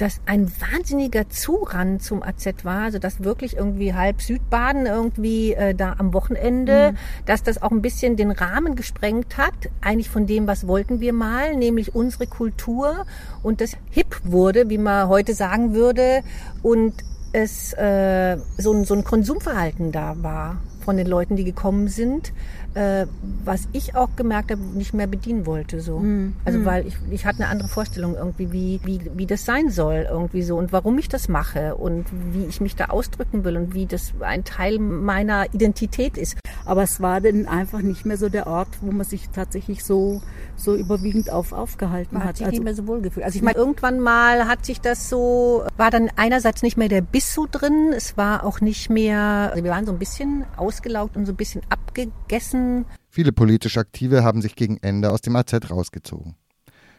[0.00, 5.74] dass ein wahnsinniger Zuran zum AZ war, also dass wirklich irgendwie halb Südbaden irgendwie äh,
[5.74, 6.96] da am Wochenende, mhm.
[7.26, 11.12] dass das auch ein bisschen den Rahmen gesprengt hat, eigentlich von dem, was wollten wir
[11.12, 13.04] mal, nämlich unsere Kultur
[13.42, 16.22] und das hip wurde, wie man heute sagen würde,
[16.62, 16.94] und
[17.32, 22.32] es äh, so, ein, so ein Konsumverhalten da war von den Leuten, die gekommen sind,
[22.74, 23.06] äh,
[23.44, 25.80] was ich auch gemerkt habe, nicht mehr bedienen wollte.
[25.80, 25.98] So.
[25.98, 26.34] Mhm.
[26.44, 26.64] Also mhm.
[26.64, 30.42] weil ich, ich hatte eine andere Vorstellung irgendwie, wie, wie, wie das sein soll irgendwie
[30.42, 33.86] so und warum ich das mache und wie ich mich da ausdrücken will und wie
[33.86, 36.38] das ein Teil meiner Identität ist.
[36.64, 40.22] Aber es war dann einfach nicht mehr so der Ort, wo man sich tatsächlich so,
[40.56, 42.30] so überwiegend auf aufgehalten man hat.
[42.30, 43.24] hat sich also, nicht mehr so wohl gefühlt.
[43.24, 47.00] Also ich meine, irgendwann mal hat sich das so, war dann einerseits nicht mehr der
[47.00, 51.16] Biss so drin, es war auch nicht mehr, also wir waren so ein bisschen ausgelaugt
[51.16, 52.59] und so ein bisschen abgegessen.
[53.08, 56.36] Viele politisch Aktive haben sich gegen Ende aus dem AZ rausgezogen.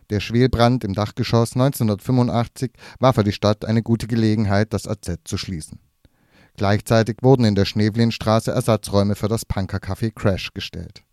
[0.09, 5.37] Der Schwelbrand im Dachgeschoss 1985 war für die Stadt eine gute Gelegenheit, das AZ zu
[5.37, 5.79] schließen.
[6.57, 11.03] Gleichzeitig wurden in der Schnevlinstraße Ersatzräume für das Punkercafé Crash gestellt.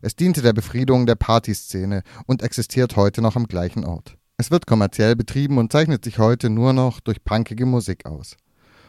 [0.00, 4.16] Es diente der Befriedung der Partyszene und existiert heute noch am gleichen Ort.
[4.36, 8.36] Es wird kommerziell betrieben und zeichnet sich heute nur noch durch punkige Musik aus.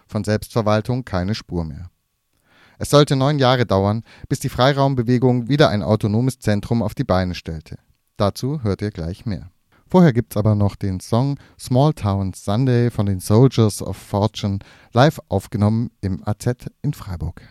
[0.07, 1.89] Von Selbstverwaltung keine Spur mehr.
[2.81, 7.35] Es sollte neun Jahre dauern, bis die Freiraumbewegung wieder ein autonomes Zentrum auf die Beine
[7.35, 7.77] stellte.
[8.15, 9.51] Dazu hört ihr gleich mehr.
[9.85, 14.59] Vorher gibt's aber noch den Song Small Town Sunday von den Soldiers of Fortune,
[14.93, 17.41] live aufgenommen im AZ in Freiburg.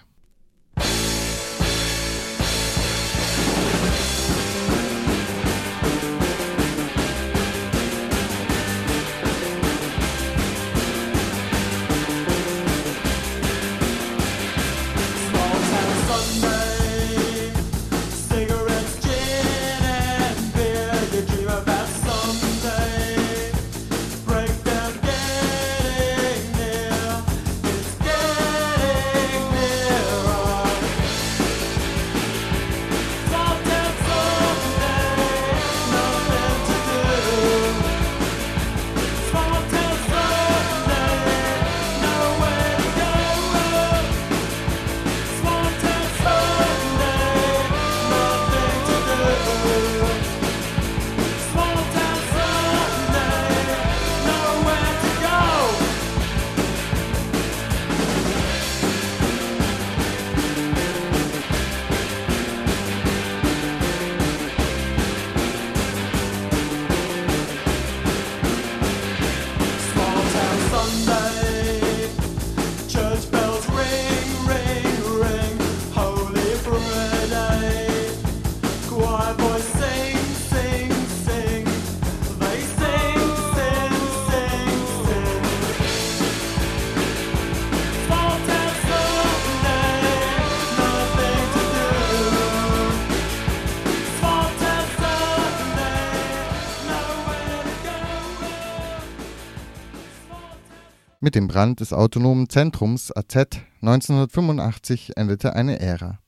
[101.38, 106.18] Dem Brand des autonomen Zentrums AZ 1985 endete eine Ära.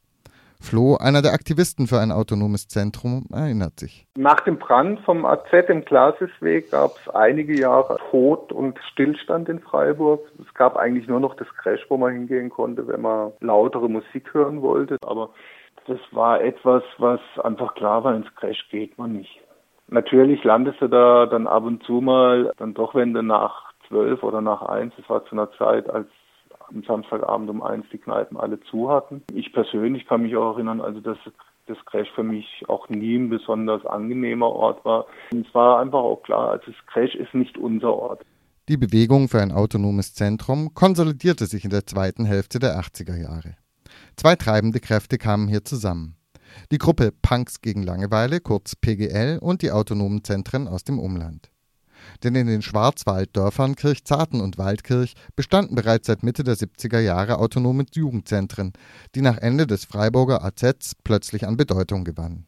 [0.61, 4.07] Flo, einer der Aktivisten für ein autonomes Zentrum, erinnert sich.
[4.17, 9.59] Nach dem Brand vom AZ im Glasisweg gab es einige Jahre Tod und Stillstand in
[9.59, 10.21] Freiburg.
[10.47, 14.33] Es gab eigentlich nur noch das Crash, wo man hingehen konnte, wenn man lautere Musik
[14.33, 14.97] hören wollte.
[15.05, 15.31] Aber
[15.89, 19.41] das war etwas, was einfach klar war, ins Crash geht man nicht.
[19.89, 24.23] Natürlich landest du da dann ab und zu mal, dann doch, wenn du nach zwölf
[24.23, 26.07] oder nach eins, das war zu einer Zeit, als
[26.69, 29.23] am Samstagabend um eins die Kneipen alle zu hatten.
[29.35, 31.19] Ich persönlich kann mich auch erinnern, also dass
[31.67, 35.07] das Crash für mich auch nie ein besonders angenehmer Ort war.
[35.33, 38.25] Und es war einfach auch klar, also das Crash ist nicht unser Ort.
[38.69, 43.57] Die Bewegung für ein autonomes Zentrum konsolidierte sich in der zweiten Hälfte der 80er Jahre.
[44.17, 46.17] Zwei treibende Kräfte kamen hier zusammen.
[46.71, 51.51] Die Gruppe Punks gegen Langeweile, kurz PGL, und die autonomen Zentren aus dem Umland.
[52.23, 57.85] Denn in den Schwarzwalddörfern Kirchzarten und Waldkirch bestanden bereits seit Mitte der 70er Jahre autonome
[57.93, 58.73] Jugendzentren,
[59.15, 62.47] die nach Ende des Freiburger AZs plötzlich an Bedeutung gewannen.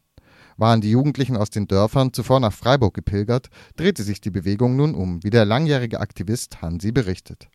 [0.57, 4.93] Waren die Jugendlichen aus den Dörfern zuvor nach Freiburg gepilgert, drehte sich die Bewegung nun
[4.93, 7.47] um, wie der langjährige Aktivist Hansi berichtet.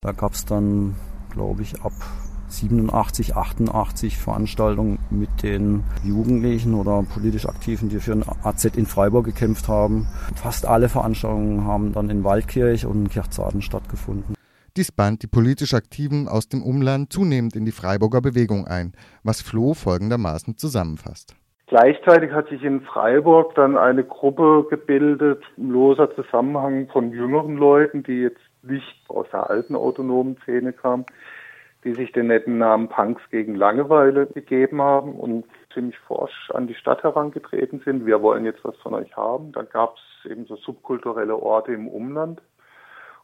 [0.00, 0.94] Da gab es dann,
[1.30, 1.92] glaube ich, ab
[2.48, 9.26] 87, 88 Veranstaltungen mit den Jugendlichen oder politisch Aktiven, die für ein AZ in Freiburg
[9.26, 10.06] gekämpft haben.
[10.34, 14.34] Fast alle Veranstaltungen haben dann in Waldkirch und in Kirchzarten stattgefunden.
[14.76, 18.92] Dies band die politisch Aktiven aus dem Umland zunehmend in die Freiburger Bewegung ein,
[19.24, 21.34] was Flo folgendermaßen zusammenfasst.
[21.68, 28.22] Gleichzeitig hat sich in Freiburg dann eine Gruppe gebildet, loser Zusammenhang von jüngeren Leuten, die
[28.22, 31.04] jetzt nicht aus der alten autonomen Szene kamen,
[31.84, 36.74] die sich den netten Namen Punks gegen Langeweile gegeben haben und ziemlich forsch an die
[36.74, 38.04] Stadt herangetreten sind.
[38.04, 39.52] Wir wollen jetzt was von euch haben.
[39.52, 42.42] Dann gab es eben so subkulturelle Orte im Umland.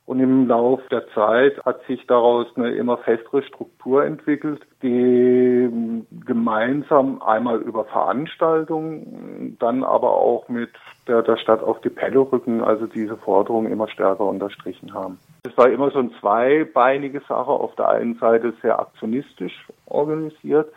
[0.06, 7.22] Und im Lauf der Zeit hat sich daraus eine immer festere Struktur entwickelt, die gemeinsam
[7.22, 10.68] einmal über Veranstaltungen, dann aber auch mit
[11.08, 15.18] der, der Stadt auf die Pelle rücken, also diese Forderungen immer stärker unterstrichen haben.
[15.44, 20.70] Es war immer so eine zweibeinige Sache, auf der einen Seite sehr aktionistisch organisiert,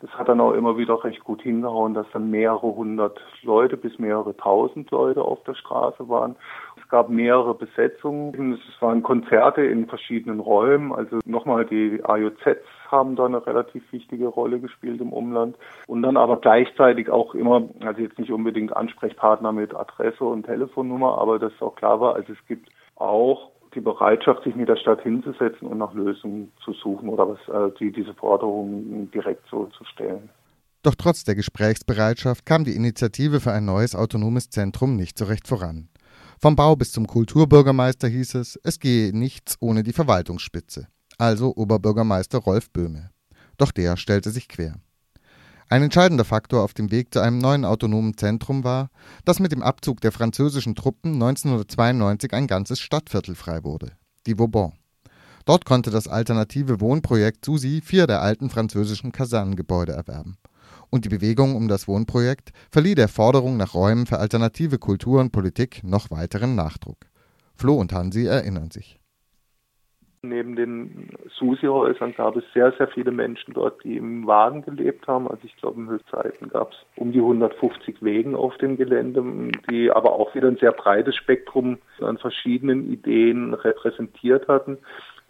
[0.00, 3.98] das hat dann auch immer wieder recht gut hingehauen, dass dann mehrere hundert Leute bis
[3.98, 6.36] mehrere tausend Leute auf der Straße waren.
[6.88, 8.54] Es gab mehrere Besetzungen.
[8.54, 10.90] Es waren Konzerte in verschiedenen Räumen.
[10.90, 15.58] Also nochmal die AJZs haben da eine relativ wichtige Rolle gespielt im Umland.
[15.86, 21.18] Und dann aber gleichzeitig auch immer, also jetzt nicht unbedingt Ansprechpartner mit Adresse und Telefonnummer,
[21.18, 25.02] aber dass auch klar war, also es gibt auch die Bereitschaft, sich mit der Stadt
[25.02, 29.84] hinzusetzen und nach Lösungen zu suchen oder was, äh, die, diese Forderungen direkt so zu
[29.84, 30.30] stellen.
[30.82, 35.46] Doch trotz der Gesprächsbereitschaft kam die Initiative für ein neues autonomes Zentrum nicht so recht
[35.46, 35.90] voran.
[36.40, 40.86] Vom Bau bis zum Kulturbürgermeister hieß es, es gehe nichts ohne die Verwaltungsspitze,
[41.18, 43.10] also Oberbürgermeister Rolf Böhme.
[43.56, 44.76] Doch der stellte sich quer.
[45.68, 48.90] Ein entscheidender Faktor auf dem Weg zu einem neuen autonomen Zentrum war,
[49.24, 53.90] dass mit dem Abzug der französischen Truppen 1992 ein ganzes Stadtviertel frei wurde,
[54.28, 54.74] die Vauban.
[55.44, 60.36] Dort konnte das alternative Wohnprojekt SUSI vier der alten französischen Kasernengebäude erwerben.
[60.90, 65.32] Und die Bewegung um das Wohnprojekt verlieh der Forderung nach Räumen für alternative Kultur und
[65.32, 66.98] Politik noch weiteren Nachdruck.
[67.54, 68.98] Flo und Hansi erinnern sich.
[70.22, 75.28] Neben den Susi-Häusern gab es sehr, sehr viele Menschen dort, die im Wagen gelebt haben.
[75.28, 79.22] Also ich glaube, in Höchstzeiten gab es um die 150 Wegen auf dem Gelände,
[79.70, 84.78] die aber auch wieder ein sehr breites Spektrum an verschiedenen Ideen repräsentiert hatten.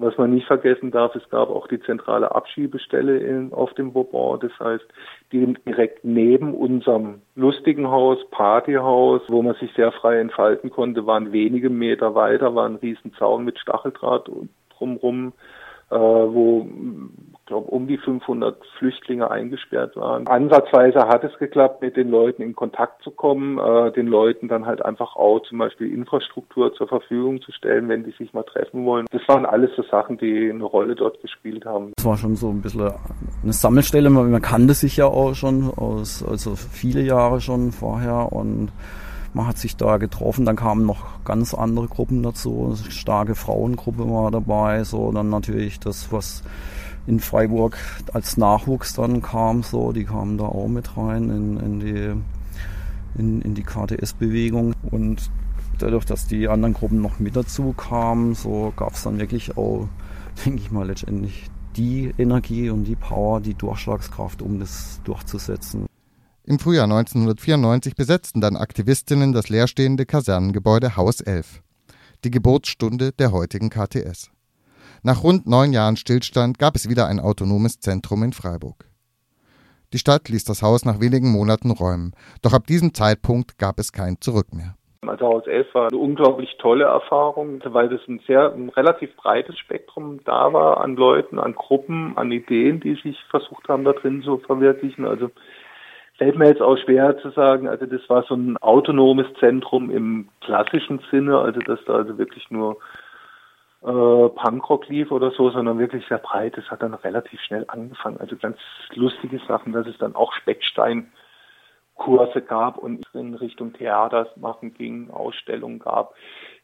[0.00, 4.38] Was man nicht vergessen darf, es gab auch die zentrale Abschiebestelle in, auf dem Vauban.
[4.38, 4.87] Das heißt,
[5.32, 11.32] die direkt neben unserem lustigen Haus, Partyhaus, wo man sich sehr frei entfalten konnte, waren
[11.32, 15.32] wenige Meter weiter, war ein Riesenzaun mit Stacheldraht und drumherum,
[15.90, 16.68] äh, wo
[17.48, 20.26] glaube um die 500 Flüchtlinge eingesperrt waren.
[20.28, 24.66] Ansatzweise hat es geklappt, mit den Leuten in Kontakt zu kommen, äh, den Leuten dann
[24.66, 28.84] halt einfach auch zum Beispiel Infrastruktur zur Verfügung zu stellen, wenn die sich mal treffen
[28.84, 29.06] wollen.
[29.11, 31.92] Das waren alles so Sachen, die eine Rolle dort gespielt haben.
[31.98, 32.92] Es war schon so ein bisschen
[33.42, 38.70] eine Sammelstelle, man kannte sich ja auch schon aus, also viele Jahre schon vorher und
[39.34, 44.30] man hat sich da getroffen, dann kamen noch ganz andere Gruppen dazu, starke Frauengruppe war
[44.30, 46.42] dabei, so dann natürlich das, was
[47.08, 47.78] in Freiburg
[48.12, 52.14] als Nachwuchs dann kam, so, die kamen da auch mit rein in, in die
[53.18, 55.30] in, in die KTS-Bewegung und
[55.78, 59.88] dadurch, dass die anderen Gruppen noch mit dazu kamen, so gab es dann wirklich auch,
[60.44, 65.86] denke ich mal, letztendlich die Energie und die Power, die Durchschlagskraft, um das durchzusetzen.
[66.44, 71.62] Im Frühjahr 1994 besetzten dann Aktivistinnen das leerstehende Kasernengebäude Haus 11,
[72.24, 74.30] die Geburtsstunde der heutigen KTS.
[75.03, 78.88] Nach rund neun Jahren Stillstand gab es wieder ein autonomes Zentrum in Freiburg.
[79.92, 83.92] Die Stadt ließ das Haus nach wenigen Monaten räumen, doch ab diesem Zeitpunkt gab es
[83.92, 84.74] kein Zurück mehr.
[85.07, 89.57] Also Haus 11 war eine unglaublich tolle Erfahrung, weil es ein sehr ein relativ breites
[89.57, 94.22] Spektrum da war an Leuten, an Gruppen, an Ideen, die sich versucht haben, da drin
[94.22, 95.07] zu verwirklichen.
[95.07, 95.30] Also
[96.18, 100.28] fällt mir jetzt auch schwer zu sagen, also das war so ein autonomes Zentrum im
[100.40, 102.76] klassischen Sinne, also dass da also wirklich nur
[103.83, 106.59] äh, Punkrock lief oder so, sondern wirklich sehr breit.
[106.59, 108.18] Es hat dann relativ schnell angefangen.
[108.18, 108.59] Also ganz
[108.95, 111.12] lustige Sachen, dass es dann auch Speckstein
[111.95, 116.14] Kurse gab und in Richtung Theater machen ging, Ausstellungen gab.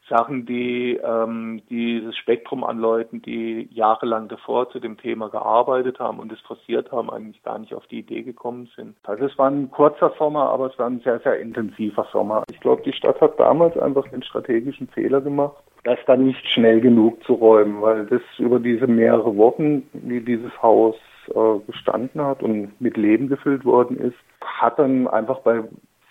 [0.09, 6.19] Sachen, die ähm, dieses Spektrum an Leuten, die jahrelang davor zu dem Thema gearbeitet haben
[6.19, 8.95] und es forciert haben, eigentlich gar nicht auf die Idee gekommen sind.
[9.03, 12.43] Also es war ein kurzer Sommer, aber es war ein sehr, sehr intensiver Sommer.
[12.51, 16.81] Ich glaube, die Stadt hat damals einfach den strategischen Fehler gemacht, das dann nicht schnell
[16.81, 20.95] genug zu räumen, weil das über diese mehrere Wochen, wie dieses Haus
[21.29, 25.63] äh, bestanden hat und mit Leben gefüllt worden ist, hat dann einfach bei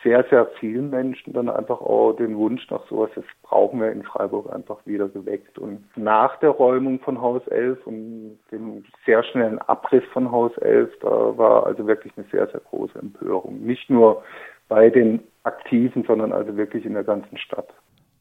[0.05, 4.05] sehr, sehr vielen Menschen dann einfach auch den Wunsch nach sowas, das brauchen wir in
[4.05, 5.59] Freiburg einfach wieder geweckt.
[5.59, 10.93] Und nach der Räumung von Haus 11 und dem sehr schnellen Abriss von Haus 11,
[11.01, 13.61] da war also wirklich eine sehr, sehr große Empörung.
[13.63, 14.23] Nicht nur
[14.69, 17.69] bei den Aktiven, sondern also wirklich in der ganzen Stadt.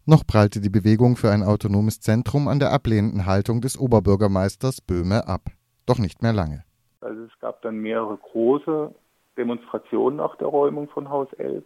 [0.05, 5.27] Noch prallte die Bewegung für ein autonomes Zentrum an der ablehnenden Haltung des Oberbürgermeisters Böhme
[5.27, 5.41] ab.
[5.85, 6.63] Doch nicht mehr lange.
[7.01, 8.93] Also es gab dann mehrere große
[9.37, 11.63] Demonstrationen nach der Räumung von Haus 11.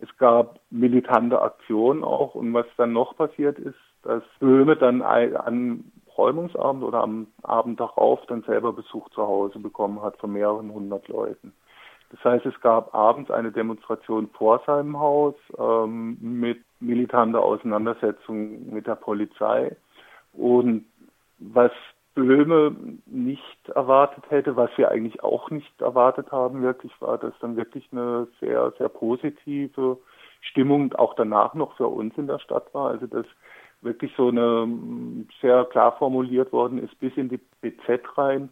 [0.00, 2.34] Es gab militante Aktionen auch.
[2.34, 5.84] Und was dann noch passiert ist, dass Böhme dann am
[6.16, 11.08] Räumungsabend oder am Abend darauf dann selber Besuch zu Hause bekommen hat von mehreren hundert
[11.08, 11.52] Leuten.
[12.10, 18.86] Das heißt, es gab abends eine Demonstration vor seinem Haus ähm, mit militanter Auseinandersetzung mit
[18.86, 19.76] der Polizei.
[20.32, 20.86] Und
[21.38, 21.72] was
[22.26, 22.74] Böhme
[23.06, 27.88] nicht erwartet hätte, was wir eigentlich auch nicht erwartet haben, wirklich war, dass dann wirklich
[27.92, 29.98] eine sehr, sehr positive
[30.40, 32.90] Stimmung auch danach noch für uns in der Stadt war.
[32.90, 33.26] Also dass
[33.82, 34.68] wirklich so eine
[35.40, 38.48] sehr klar formuliert worden ist bis in die BZ rein,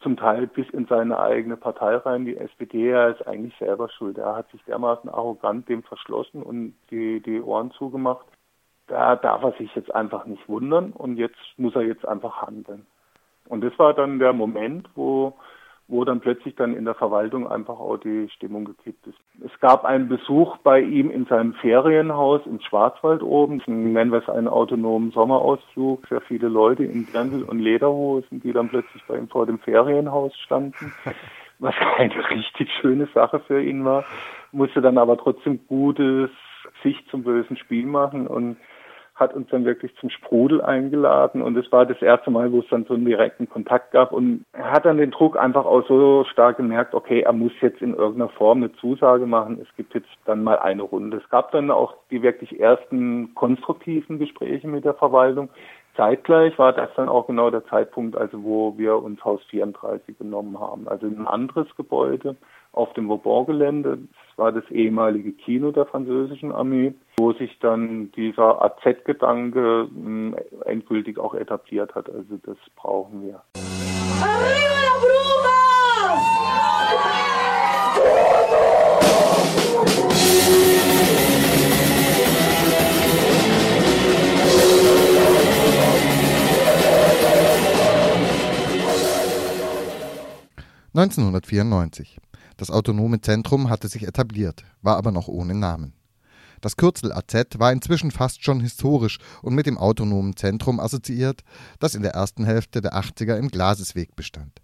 [0.00, 2.26] zum Teil bis in seine eigene Partei rein.
[2.26, 4.18] Die SPD, er ist eigentlich selber schuld.
[4.18, 8.26] Er hat sich dermaßen arrogant dem verschlossen und die, die Ohren zugemacht
[8.86, 12.86] da darf er sich jetzt einfach nicht wundern und jetzt muss er jetzt einfach handeln.
[13.48, 15.34] Und das war dann der Moment, wo,
[15.88, 19.18] wo dann plötzlich dann in der Verwaltung einfach auch die Stimmung gekippt ist.
[19.44, 24.28] Es gab einen Besuch bei ihm in seinem Ferienhaus im Schwarzwald oben, nennen wir es
[24.28, 29.28] einen autonomen Sommerausflug, sehr viele Leute in Dirndl und Lederhosen, die dann plötzlich bei ihm
[29.28, 30.92] vor dem Ferienhaus standen,
[31.58, 34.04] was eine richtig schöne Sache für ihn war,
[34.52, 36.30] musste dann aber trotzdem gutes
[36.82, 38.56] Sicht zum bösen Spiel machen und
[39.14, 42.68] hat uns dann wirklich zum Sprudel eingeladen und es war das erste Mal, wo es
[42.68, 46.24] dann so einen direkten Kontakt gab und er hat dann den Druck einfach auch so
[46.24, 50.08] stark gemerkt, okay, er muss jetzt in irgendeiner Form eine Zusage machen, es gibt jetzt
[50.24, 51.18] dann mal eine Runde.
[51.18, 55.48] Es gab dann auch die wirklich ersten konstruktiven Gespräche mit der Verwaltung.
[55.96, 60.58] Zeitgleich war das dann auch genau der Zeitpunkt, also wo wir uns Haus 34 genommen
[60.58, 62.34] haben, also ein anderes Gebäude
[62.72, 63.98] auf dem Vauban-Gelände.
[63.98, 71.18] Das war das ehemalige Kino der französischen Armee, wo sich dann dieser AZ-Gedanke hm, endgültig
[71.18, 72.08] auch etabliert hat.
[72.10, 73.42] Also das brauchen wir.
[74.22, 75.04] Arriba
[75.42, 75.64] la!
[90.96, 92.20] 1994.
[92.56, 95.92] Das autonome Zentrum hatte sich etabliert, war aber noch ohne Namen.
[96.60, 101.42] Das Kürzel AZ war inzwischen fast schon historisch und mit dem autonomen Zentrum assoziiert,
[101.78, 104.60] das in der ersten Hälfte der 80er im Glasesweg bestand.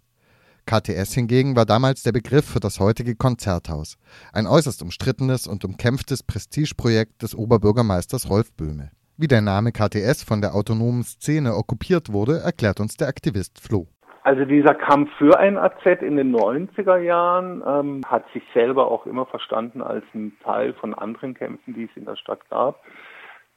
[0.65, 3.97] KTS hingegen war damals der Begriff für das heutige Konzerthaus,
[4.31, 8.91] ein äußerst umstrittenes und umkämpftes Prestigeprojekt des Oberbürgermeisters Rolf Böhme.
[9.17, 13.87] Wie der Name KTS von der autonomen Szene okkupiert wurde, erklärt uns der Aktivist Flo.
[14.23, 19.07] Also dieser Kampf für ein AZ in den 90er Jahren ähm, hat sich selber auch
[19.07, 22.79] immer verstanden als ein Teil von anderen Kämpfen, die es in der Stadt gab.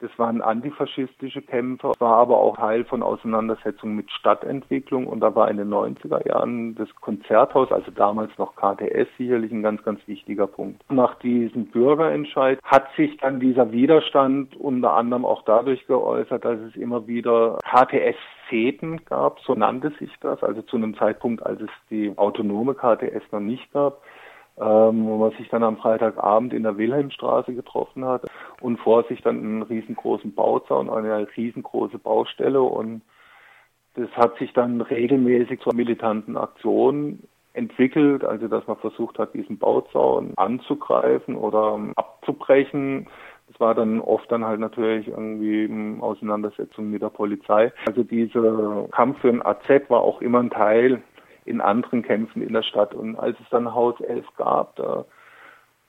[0.01, 5.51] Das waren antifaschistische Kämpfe, war aber auch Teil von Auseinandersetzungen mit Stadtentwicklung und da war
[5.51, 10.47] in den 90er Jahren das Konzerthaus, also damals noch KTS, sicherlich ein ganz, ganz wichtiger
[10.47, 10.83] Punkt.
[10.91, 16.77] Nach diesem Bürgerentscheid hat sich dann dieser Widerstand unter anderem auch dadurch geäußert, dass es
[16.77, 18.17] immer wieder KTS
[18.55, 23.25] Fäden gab, so nannte sich das, also zu einem Zeitpunkt, als es die autonome KTS
[23.33, 24.01] noch nicht gab
[24.57, 28.23] ähm, wo man sich dann am Freitagabend in der Wilhelmstraße getroffen hat
[28.61, 33.03] und vor sich dann einen riesengroßen Bauzaun, eine riesengroße Baustelle und
[33.95, 39.59] das hat sich dann regelmäßig zu militanten Aktionen entwickelt, also dass man versucht hat, diesen
[39.59, 43.07] Bauzaun anzugreifen oder abzubrechen.
[43.55, 47.73] Das war dann oft dann halt natürlich irgendwie in Auseinandersetzung mit der Polizei.
[47.87, 51.01] Also dieser Kampf für ein AZ war auch immer ein Teil
[51.45, 52.95] in anderen Kämpfen in der Stadt.
[52.95, 55.05] Und als es dann Haus 11 gab, da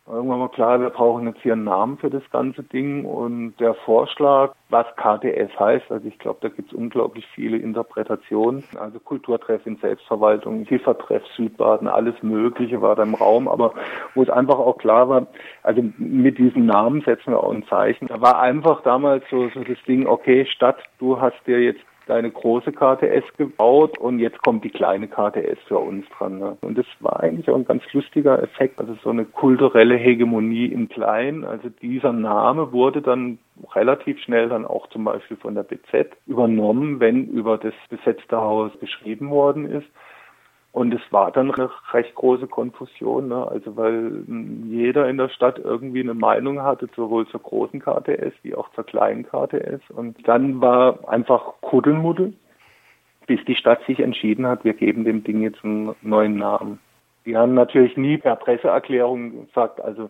[0.08, 3.74] Irgendwann mal klar, wir brauchen jetzt hier einen Namen für das ganze Ding und der
[3.74, 8.64] Vorschlag, was KTS heißt, also ich glaube, da gibt es unglaublich viele Interpretationen.
[8.80, 13.74] Also Kulturtreff in Selbstverwaltung, Kiefertreff Südbaden, alles Mögliche war da im Raum, aber
[14.14, 15.26] wo es einfach auch klar war,
[15.64, 18.06] also mit diesem Namen setzen wir auch ein Zeichen.
[18.06, 22.32] Da war einfach damals so, so das Ding, okay, Stadt, du hast dir jetzt deine
[22.32, 26.40] große KTS gebaut und jetzt kommt die kleine KTS für uns dran.
[26.40, 26.58] Ne?
[26.62, 30.90] Und das war eigentlich auch ein ganz lustiger Effekt, also so eine kulturelle Hegemonie im
[30.90, 31.44] Kleinen.
[31.44, 33.40] Also dieser Name wurde dann
[33.74, 38.72] relativ schnell dann auch zum Beispiel von der BZ übernommen, wenn über das besetzte Haus
[38.80, 39.88] geschrieben worden ist.
[40.76, 43.48] Und es war dann eine recht große Konfusion, ne?
[43.48, 44.26] also weil
[44.68, 48.84] jeder in der Stadt irgendwie eine Meinung hatte, sowohl zur großen KTS wie auch zur
[48.84, 49.80] kleinen KTS.
[49.96, 52.34] Und dann war einfach Kuddelmuddel,
[53.26, 56.82] bis die Stadt sich entschieden hat, wir geben dem Ding jetzt einen neuen Namen.
[57.26, 60.10] Die haben natürlich nie per Presseerklärung gesagt, also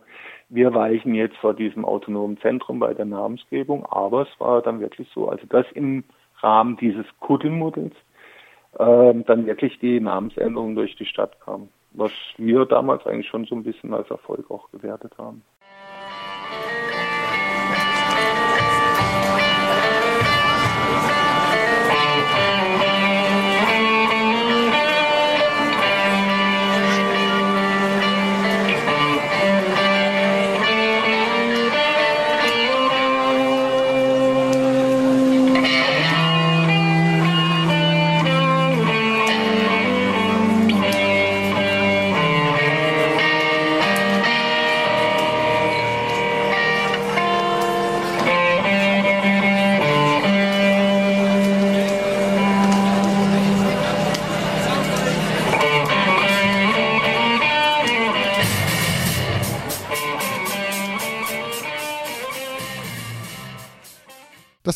[0.49, 5.09] wir weichen jetzt vor diesem autonomen Zentrum bei der Namensgebung, aber es war dann wirklich
[5.13, 6.05] so, also das im
[6.41, 7.93] Rahmen dieses Kuddelmuddels
[8.77, 11.69] dann wirklich die Namensänderung durch die Stadt kam.
[11.93, 15.43] Was wir damals eigentlich schon so ein bisschen als Erfolg auch gewertet haben.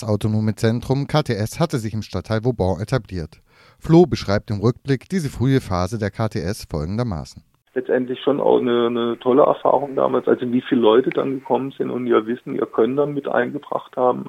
[0.09, 3.41] Autonome Zentrum KTS hatte sich im Stadtteil Vauban etabliert.
[3.79, 7.43] Flo beschreibt im Rückblick diese frühe Phase der KTS folgendermaßen.
[7.75, 11.91] Letztendlich schon auch eine, eine tolle Erfahrung damals, also wie viele Leute dann gekommen sind
[11.91, 14.25] und ihr Wissen, ihr Können dann mit eingebracht haben.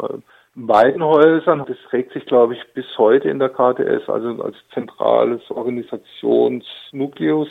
[0.57, 4.57] In beiden Häusern, das regt sich, glaube ich, bis heute in der KTS, also als
[4.75, 7.47] zentrales Organisationsnukleus,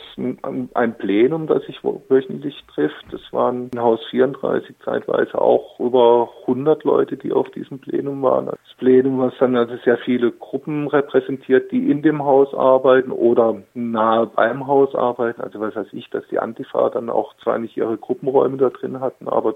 [0.73, 3.05] ein Plenum, das sich wöchentlich trifft.
[3.09, 8.47] Das waren in Haus 34 zeitweise auch über 100 Leute, die auf diesem Plenum waren.
[8.47, 13.61] Das Plenum, was dann also sehr viele Gruppen repräsentiert, die in dem Haus arbeiten oder
[13.75, 15.39] nahe beim Haus arbeiten.
[15.39, 18.99] Also was weiß ich, dass die Antifa dann auch zwar nicht ihre Gruppenräume da drin
[18.99, 19.55] hatten, aber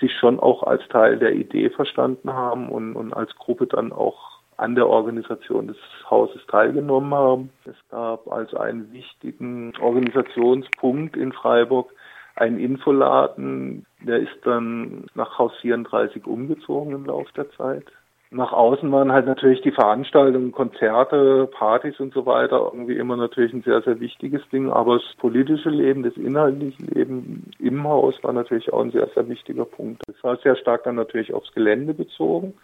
[0.00, 4.34] sich schon auch als Teil der Idee verstanden haben und, und als Gruppe dann auch
[4.56, 5.76] an der Organisation des
[6.08, 7.50] Hauses teilgenommen haben.
[7.64, 11.92] Es gab also einen wichtigen Organisationspunkt in Freiburg,
[12.36, 17.86] einen Infoladen, der ist dann nach Haus 34 umgezogen im Laufe der Zeit
[18.34, 23.52] nach außen waren halt natürlich die Veranstaltungen, Konzerte, Partys und so weiter irgendwie immer natürlich
[23.52, 24.70] ein sehr, sehr wichtiges Ding.
[24.70, 29.28] Aber das politische Leben, das inhaltliche Leben im Haus war natürlich auch ein sehr, sehr
[29.28, 30.02] wichtiger Punkt.
[30.08, 32.54] Es war sehr stark dann natürlich aufs Gelände bezogen.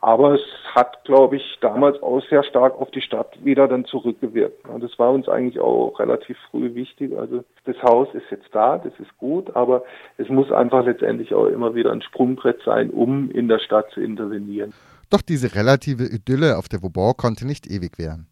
[0.00, 0.42] Aber es
[0.74, 4.64] hat, glaube ich, damals auch sehr stark auf die Stadt wieder dann zurückgewirkt.
[4.80, 7.16] Das war uns eigentlich auch relativ früh wichtig.
[7.16, 9.84] Also das Haus ist jetzt da, das ist gut, aber
[10.16, 14.00] es muss einfach letztendlich auch immer wieder ein Sprungbrett sein, um in der Stadt zu
[14.00, 14.72] intervenieren.
[15.12, 18.28] Doch diese relative Idylle auf der Vauban konnte nicht ewig währen.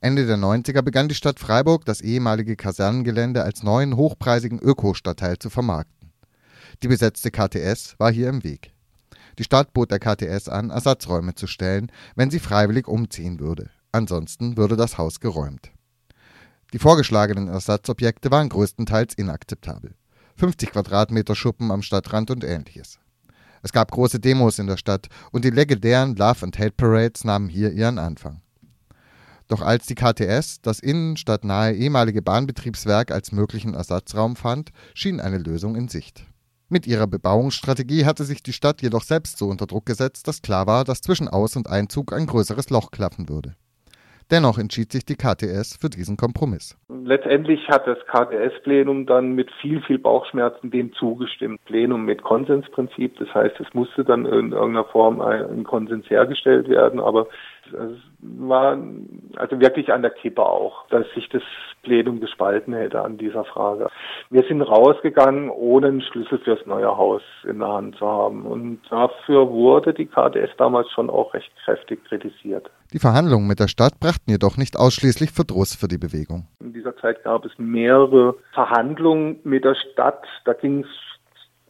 [0.00, 5.48] Ende der 90er begann die Stadt Freiburg, das ehemalige Kasernengelände als neuen hochpreisigen Ökostadtteil zu
[5.48, 6.10] vermarkten.
[6.82, 8.72] Die besetzte KTS war hier im Weg.
[9.38, 13.70] Die Stadt bot der KTS an, Ersatzräume zu stellen, wenn sie freiwillig umziehen würde.
[13.92, 15.70] Ansonsten würde das Haus geräumt.
[16.72, 19.94] Die vorgeschlagenen Ersatzobjekte waren größtenteils inakzeptabel.
[20.34, 22.98] 50 Quadratmeter Schuppen am Stadtrand und ähnliches.
[23.64, 27.48] Es gab große Demos in der Stadt und die legendären Love and Hate Parades nahmen
[27.48, 28.42] hier ihren Anfang.
[29.48, 35.76] Doch als die KTS das innenstadtnahe ehemalige Bahnbetriebswerk als möglichen Ersatzraum fand, schien eine Lösung
[35.76, 36.26] in Sicht.
[36.68, 40.66] Mit ihrer Bebauungsstrategie hatte sich die Stadt jedoch selbst so unter Druck gesetzt, dass klar
[40.66, 43.56] war, dass zwischen Aus- und Einzug ein größeres Loch klaffen würde.
[44.30, 46.76] Dennoch entschied sich die KTS für diesen Kompromiss.
[46.88, 51.62] Letztendlich hat das KTS-Plenum dann mit viel, viel Bauchschmerzen dem zugestimmt.
[51.66, 57.00] Plenum mit Konsensprinzip, das heißt, es musste dann in irgendeiner Form ein Konsens hergestellt werden,
[57.00, 57.28] aber
[57.72, 58.78] Es war
[59.36, 61.42] also wirklich an der Kippe auch, dass sich das
[61.82, 63.88] Plenum gespalten hätte an dieser Frage.
[64.30, 68.46] Wir sind rausgegangen, ohne einen Schlüssel fürs neue Haus in der Hand zu haben.
[68.46, 72.70] Und dafür wurde die KDS damals schon auch recht kräftig kritisiert.
[72.92, 76.46] Die Verhandlungen mit der Stadt brachten jedoch nicht ausschließlich Verdruss für die Bewegung.
[76.60, 80.24] In dieser Zeit gab es mehrere Verhandlungen mit der Stadt.
[80.44, 81.13] Da ging es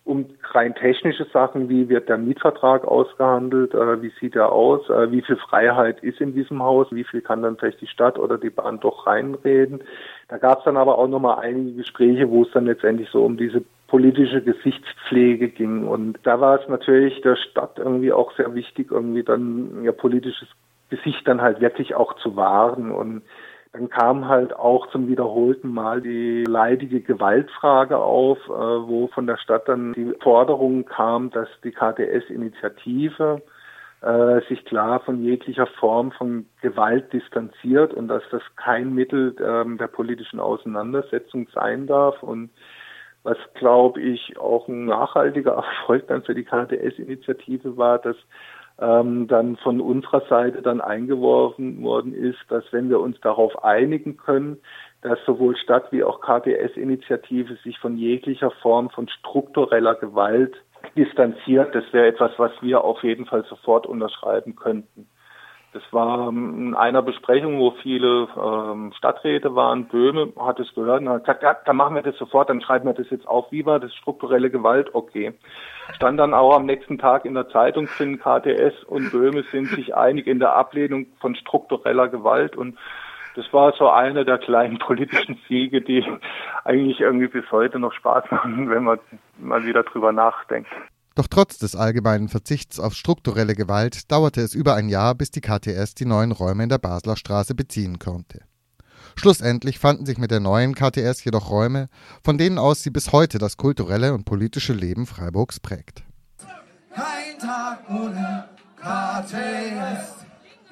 [0.05, 5.11] um rein technische Sachen, wie wird der Mietvertrag ausgehandelt, äh, wie sieht er aus, äh,
[5.11, 8.37] wie viel Freiheit ist in diesem Haus, wie viel kann dann vielleicht die Stadt oder
[8.37, 9.83] die Bahn doch reinreden.
[10.29, 13.39] Da gab es dann aber auch nochmal einige Gespräche, wo es dann letztendlich so um
[13.39, 15.87] diese politische Gesichtspflege ging.
[15.87, 20.49] Und da war es natürlich der Stadt irgendwie auch sehr wichtig, irgendwie dann ihr politisches
[20.91, 22.91] Gesicht dann halt wirklich auch zu wahren.
[22.91, 23.23] Und
[23.75, 29.37] dann kam halt auch zum wiederholten Mal die leidige Gewaltfrage auf, äh, wo von der
[29.37, 33.43] Stadt dann die Forderung kam, dass die KTS-Initiative
[34.01, 39.77] äh, sich klar von jeglicher Form von Gewalt distanziert und dass das kein Mittel ähm,
[39.77, 42.23] der politischen Auseinandersetzung sein darf.
[42.23, 42.51] Und
[43.25, 48.17] was, glaube ich, auch ein nachhaltiger Erfolg dann für die KTS-Initiative war, dass
[48.79, 54.17] ähm, dann von unserer Seite dann eingeworfen worden ist, dass wenn wir uns darauf einigen
[54.17, 54.59] können,
[55.03, 60.55] dass sowohl Stadt wie auch KTS-Initiative sich von jeglicher Form von struktureller Gewalt
[60.97, 65.09] distanziert, das wäre etwas, was wir auf jeden Fall sofort unterschreiben könnten.
[65.75, 69.87] Das war ähm, in einer Besprechung, wo viele ähm, Stadträte waren.
[69.87, 72.87] Böhme hat es gehört und hat gesagt, ja, dann machen wir das sofort, dann schreiben
[72.87, 73.51] wir das jetzt auf.
[73.51, 74.95] Wie war das strukturelle Gewalt?
[74.95, 75.35] Okay.
[75.97, 79.97] Stand dann auch am nächsten Tag in der Zeitung drin, KTS und Böhme sind sich
[79.97, 82.79] einig in der Ablehnung von struktureller Gewalt und
[83.35, 86.07] das war so eine der kleinen politischen Siege, die
[86.63, 89.01] eigentlich irgendwie bis heute noch Spaß machen, wenn man
[89.39, 90.71] mal wieder drüber nachdenkt.
[91.15, 95.41] Doch trotz des allgemeinen Verzichts auf strukturelle Gewalt dauerte es über ein Jahr, bis die
[95.41, 98.41] KTS die neuen Räume in der Basler Straße beziehen konnte.
[99.15, 101.89] Schlussendlich fanden sich mit der neuen KTS jedoch Räume,
[102.25, 106.03] von denen aus sie bis heute das kulturelle und politische Leben Freiburgs prägt.
[106.93, 110.17] Kein Tag ohne KTS,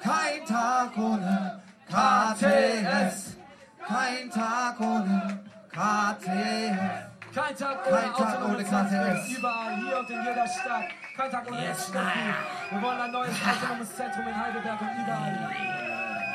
[0.01, 3.37] kein Tag ohne KTS,
[3.87, 7.12] kein Tag ohne KTS.
[7.33, 9.37] Kein Tag ohne, Kein Tag ohne KTS.
[9.37, 10.83] Überall, hier und in jeder Stadt.
[11.17, 15.49] Kein Tag ohne yes, Wir wollen ein neues autonomes Zentrum in Heidelberg und überall.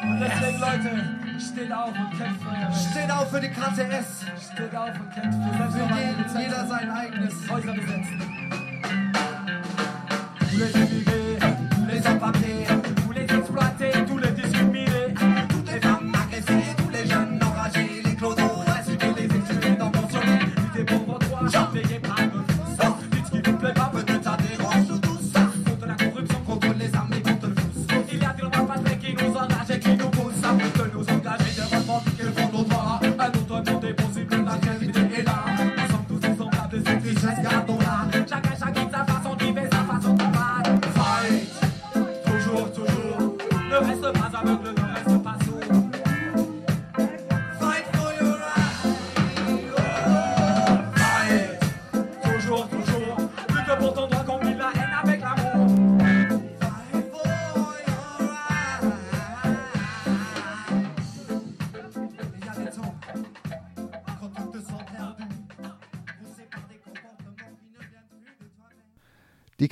[0.03, 4.27] Und deswegen, Leute, steht auf und kämpft für euer Steht auf für die KTS.
[4.53, 8.39] Steht auf und kämpft für Für jeden, jeder sein eigenes Häuser besetzen.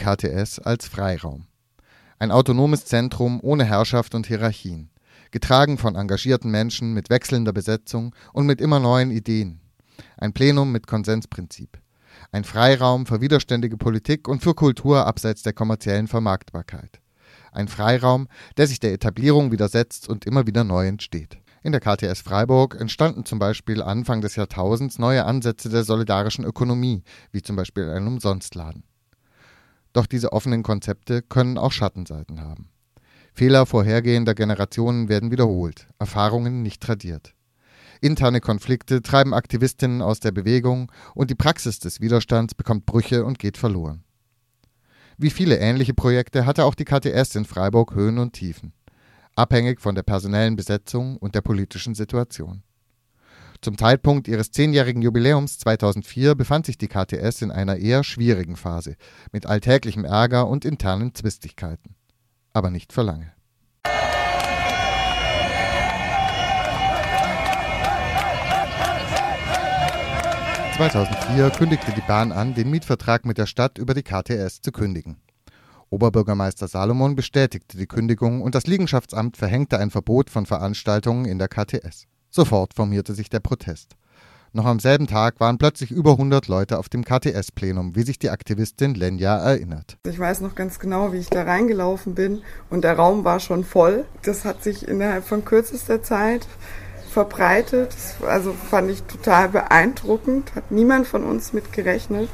[0.07, 1.49] KTS als Freiraum.
[2.21, 4.89] Ein autonomes Zentrum ohne Herrschaft und Hierarchien,
[5.33, 9.61] getragen von engagierten Menschen mit wechselnder Besetzung und mit immer neuen Ideen.
[10.17, 11.81] Ein Plenum mit Konsensprinzip.
[12.31, 17.01] Ein Freiraum für widerständige Politik und für Kultur abseits der kommerziellen Vermarktbarkeit.
[17.51, 18.29] Ein Freiraum,
[18.59, 21.39] der sich der Etablierung widersetzt und immer wieder neu entsteht.
[21.65, 27.03] In der KTS Freiburg entstanden zum Beispiel Anfang des Jahrtausends neue Ansätze der solidarischen Ökonomie,
[27.33, 28.85] wie zum Beispiel ein Umsonstladen.
[29.97, 32.69] Doch diese offenen Konzepte können auch Schattenseiten haben.
[33.33, 37.33] Fehler vorhergehender Generationen werden wiederholt, Erfahrungen nicht tradiert.
[38.03, 43.39] Interne Konflikte treiben Aktivistinnen aus der Bewegung und die Praxis des Widerstands bekommt Brüche und
[43.39, 44.05] geht verloren.
[45.17, 48.75] Wie viele ähnliche Projekte hatte auch die KTS in Freiburg Höhen und Tiefen,
[49.35, 52.63] abhängig von der personellen Besetzung und der politischen Situation.
[53.63, 58.97] Zum Zeitpunkt ihres zehnjährigen Jubiläums 2004 befand sich die KTS in einer eher schwierigen Phase
[59.33, 61.95] mit alltäglichem Ärger und internen Zwistigkeiten.
[62.53, 63.33] Aber nicht für lange.
[70.77, 75.17] (2004) kündigte die Bahn an, den Mietvertrag mit der Stadt über die KTS zu kündigen.
[75.89, 81.49] Oberbürgermeister Salomon bestätigte die Kündigung und das Liegenschaftsamt verhängte ein Verbot von Veranstaltungen in der
[81.49, 82.07] KTS.
[82.37, 83.97] Sofort formierte sich der Protest.
[84.53, 88.29] Noch am selben Tag waren plötzlich über 100 Leute auf dem KTS-Plenum, wie sich die
[88.29, 89.97] Aktivistin Lenja erinnert.
[90.07, 93.65] Ich weiß noch ganz genau, wie ich da reingelaufen bin und der Raum war schon
[93.65, 94.05] voll.
[94.23, 96.47] Das hat sich innerhalb von kürzester Zeit
[97.11, 97.97] verbreitet.
[98.29, 100.55] Also fand ich total beeindruckend.
[100.55, 102.29] Hat niemand von uns mit gerechnet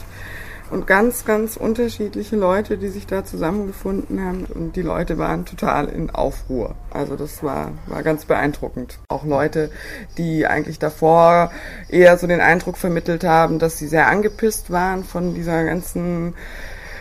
[0.73, 4.47] und ganz, ganz unterschiedliche Leute, die sich da zusammengefunden haben.
[4.47, 6.75] Und die Leute waren total in Aufruhr.
[6.91, 8.99] Also das war, war ganz beeindruckend.
[9.09, 9.71] Auch Leute,
[10.17, 11.53] die eigentlich davor
[11.91, 16.35] eher so den Eindruck vermittelt haben, dass sie sehr angepisst waren von dieser ganzen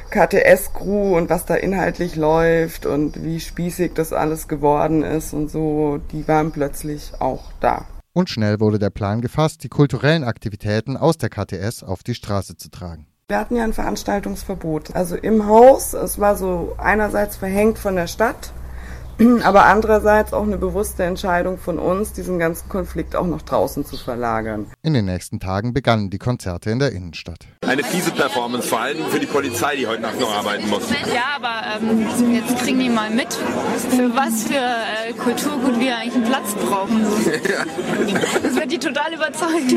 [0.09, 6.01] KTS-Crew und was da inhaltlich läuft und wie spießig das alles geworden ist und so,
[6.11, 7.86] die waren plötzlich auch da.
[8.11, 12.57] Und schnell wurde der Plan gefasst, die kulturellen Aktivitäten aus der KTS auf die Straße
[12.57, 13.07] zu tragen.
[13.32, 14.93] Wir hatten ja ein Veranstaltungsverbot.
[14.93, 18.51] Also im Haus, es war so einerseits verhängt von der Stadt,
[19.43, 23.95] aber andererseits auch eine bewusste Entscheidung von uns, diesen ganzen Konflikt auch nach draußen zu
[23.95, 24.65] verlagern.
[24.84, 27.47] In den nächsten Tagen begannen die Konzerte in der Innenstadt.
[27.65, 30.89] Eine fiese Performance, vor allem für die Polizei, die heute Nacht noch arbeiten muss.
[30.89, 36.15] Ja, aber ähm, jetzt kriegen die mal mit, für was für äh, Kulturgut wir eigentlich
[36.15, 37.05] einen Platz brauchen.
[38.43, 39.71] Das wird die total überzeugt.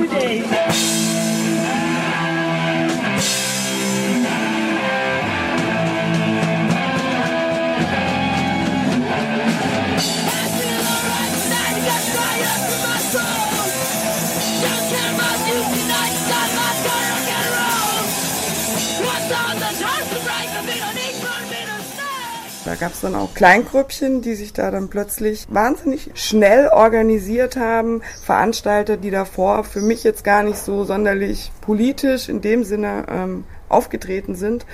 [22.64, 28.02] Da gab es dann auch Kleingrüppchen, die sich da dann plötzlich wahnsinnig schnell organisiert haben.
[28.22, 33.44] Veranstalter, die davor für mich jetzt gar nicht so sonderlich politisch in dem Sinne ähm,
[33.68, 34.64] aufgetreten sind,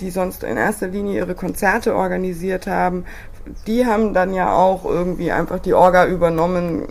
[0.00, 3.06] die sonst in erster Linie ihre Konzerte organisiert haben.
[3.66, 6.86] Die haben dann ja auch irgendwie einfach die Orga übernommen,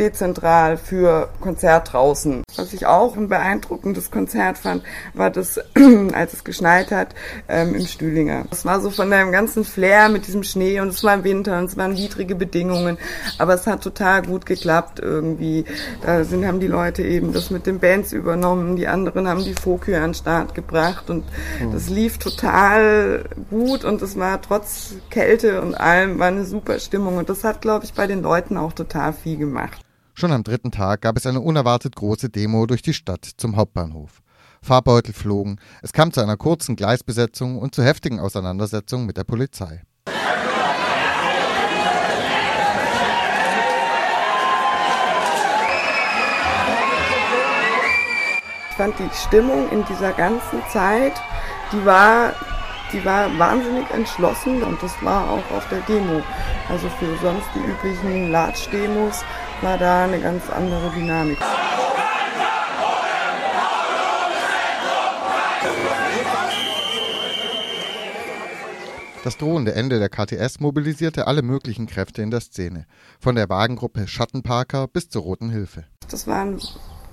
[0.00, 2.42] dezentral für Konzert draußen.
[2.56, 4.82] Was ich auch ein beeindruckendes Konzert fand,
[5.14, 5.60] war das,
[6.12, 7.14] als es geschneit hat,
[7.48, 8.46] ähm, im Stühlinger.
[8.50, 11.66] Es war so von dem ganzen Flair mit diesem Schnee und es war Winter und
[11.66, 12.98] es waren widrige Bedingungen,
[13.38, 15.64] aber es hat total gut geklappt irgendwie.
[16.02, 19.54] Da sind, haben die Leute eben das mit den Bands übernommen, die anderen haben die
[19.54, 21.24] Fokü an den Start gebracht und
[21.60, 21.72] mhm.
[21.72, 27.18] das lief total gut und es war trotz Kälte und allem war eine super Stimmung
[27.18, 29.80] und das hat, glaube ich, bei den Leuten auch total viel gemacht.
[30.14, 34.22] Schon am dritten Tag gab es eine unerwartet große Demo durch die Stadt zum Hauptbahnhof.
[34.62, 39.82] Fahrbeutel flogen, es kam zu einer kurzen Gleisbesetzung und zu heftigen Auseinandersetzungen mit der Polizei.
[48.70, 51.12] Ich fand die Stimmung in dieser ganzen Zeit,
[51.72, 52.34] die war
[52.92, 56.22] die war wahnsinnig entschlossen und das war auch auf der Demo.
[56.68, 59.24] Also für sonst die üblichen Latsch-Demos
[59.62, 61.38] war da eine ganz andere Dynamik.
[69.22, 72.86] Das drohende Ende der KTS mobilisierte alle möglichen Kräfte in der Szene,
[73.18, 75.84] von der Wagengruppe Schattenparker bis zur Roten Hilfe.
[76.10, 76.58] Das waren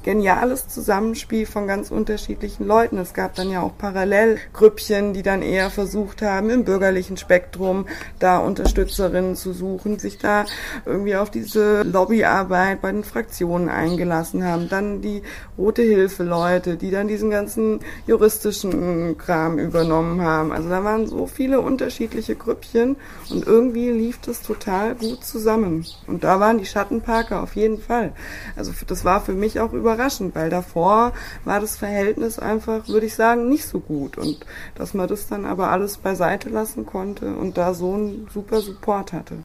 [0.08, 2.98] geniales Zusammenspiel von ganz unterschiedlichen Leuten.
[2.98, 7.88] Es gab dann ja auch Parallelgrüppchen, die dann eher versucht haben, im bürgerlichen Spektrum
[8.18, 10.46] da Unterstützerinnen zu suchen, sich da
[10.86, 14.70] irgendwie auf diese Lobbyarbeit bei den Fraktionen eingelassen haben.
[14.70, 15.24] Dann die
[15.58, 20.54] Rote Hilfe Leute, die dann diesen ganzen juristischen Kram übernommen haben.
[20.54, 22.96] Also da waren so viele unterschiedliche Grüppchen
[23.30, 25.86] und irgendwie lief das total gut zusammen.
[26.08, 28.14] Und da waren die Schattenparker auf jeden Fall.
[28.56, 33.08] Also das war für mich auch überraschend überraschend, weil davor war das Verhältnis einfach, würde
[33.08, 34.18] ich sagen, nicht so gut.
[34.18, 34.46] Und
[34.76, 39.14] dass man das dann aber alles beiseite lassen konnte und da so einen super Support
[39.14, 39.38] hatte.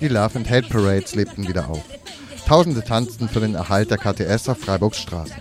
[0.00, 1.82] Die Love and Hate Parades lebten wieder auf.
[2.46, 5.36] Tausende tanzten für den Erhalt der KTS auf Freiburgs Straßen.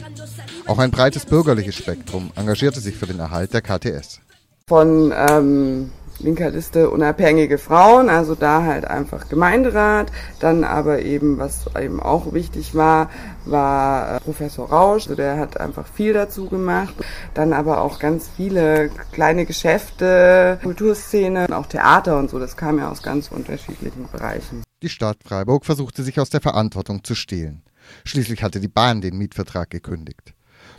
[0.68, 4.23] Auch ein breites bürgerliches Spektrum engagierte sich für den Erhalt der KTS
[4.68, 10.11] von ähm, linker Liste unabhängige Frauen, also da halt einfach Gemeinderat.
[10.39, 13.09] Dann aber eben, was eben auch wichtig war,
[13.45, 16.93] war äh, Professor Rausch, also der hat einfach viel dazu gemacht.
[17.34, 22.89] Dann aber auch ganz viele kleine Geschäfte, Kulturszene, auch Theater und so, das kam ja
[22.89, 24.64] aus ganz unterschiedlichen Bereichen.
[24.82, 27.64] Die Stadt Freiburg versuchte sich aus der Verantwortung zu stehlen.
[28.05, 30.34] Schließlich hatte die Bahn den Mietvertrag gekündigt.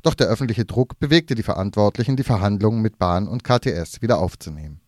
[0.04, 4.80] Doch der öffentliche Druck bewegte die Verantwortlichen, die Verhandlungen mit Bahn und KTS wieder aufzunehmen.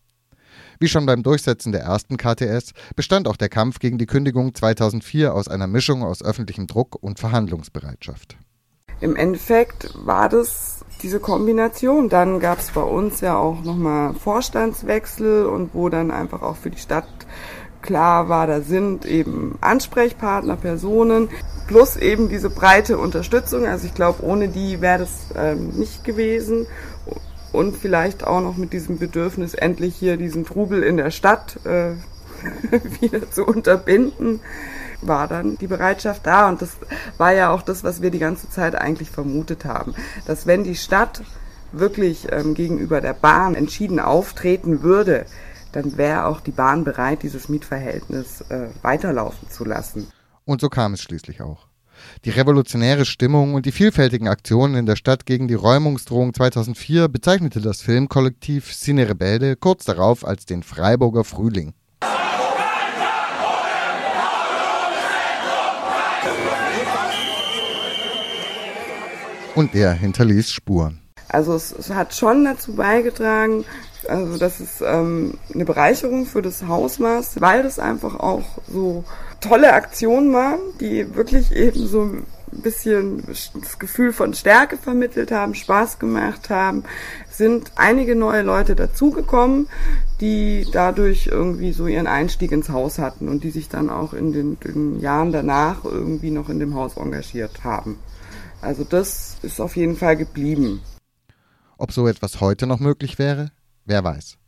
[0.79, 5.33] Wie schon beim Durchsetzen der ersten KTS bestand auch der Kampf gegen die Kündigung 2004
[5.35, 8.37] aus einer Mischung aus öffentlichem Druck und Verhandlungsbereitschaft.
[9.01, 12.11] Im Endeffekt war das diese Kombination.
[12.11, 16.71] Dann gab es bei uns ja auch nochmal Vorstandswechsel und wo dann einfach auch für
[16.71, 17.09] die Stadt
[17.81, 21.29] klar war, da sind eben Ansprechpartner, Personen,
[21.67, 23.67] plus eben diese breite Unterstützung.
[23.67, 26.67] Also ich glaube, ohne die wäre das ähm, nicht gewesen.
[27.53, 31.93] Und vielleicht auch noch mit diesem Bedürfnis, endlich hier diesen Trubel in der Stadt äh,
[33.01, 34.41] wieder zu unterbinden,
[35.01, 36.49] war dann die Bereitschaft da.
[36.49, 36.77] Und das
[37.17, 39.95] war ja auch das, was wir die ganze Zeit eigentlich vermutet haben.
[40.27, 41.23] Dass wenn die Stadt
[41.73, 45.27] wirklich ähm, gegenüber der Bahn entschieden auftreten würde,
[45.73, 50.09] dann wäre auch die Bahn bereit, dieses Mietverhältnis äh, weiterlaufen zu lassen.
[50.47, 51.67] Und so kam es schließlich auch.
[52.25, 57.61] Die revolutionäre Stimmung und die vielfältigen Aktionen in der Stadt gegen die Räumungsdrohung 2004 bezeichnete
[57.61, 61.75] das Filmkollektiv Cine Rebelde kurz darauf als den Freiburger Frühling.
[69.57, 71.01] Und der hinterließ Spuren.
[71.29, 73.65] Also es, es hat schon dazu beigetragen,
[74.07, 79.03] also dass es ähm, eine Bereicherung für das Haus war, weil das einfach auch so
[79.41, 85.55] tolle Aktionen waren, die wirklich eben so ein bisschen das Gefühl von Stärke vermittelt haben,
[85.55, 86.85] Spaß gemacht haben,
[87.31, 89.69] sind einige neue Leute dazugekommen,
[90.21, 94.33] die dadurch irgendwie so ihren Einstieg ins Haus hatten und die sich dann auch in
[94.33, 97.99] den, den Jahren danach irgendwie noch in dem Haus engagiert haben.
[98.61, 100.81] Also das ist auf jeden Fall geblieben.
[101.79, 103.51] Ob so etwas heute noch möglich wäre?
[103.85, 104.39] Wer weiß.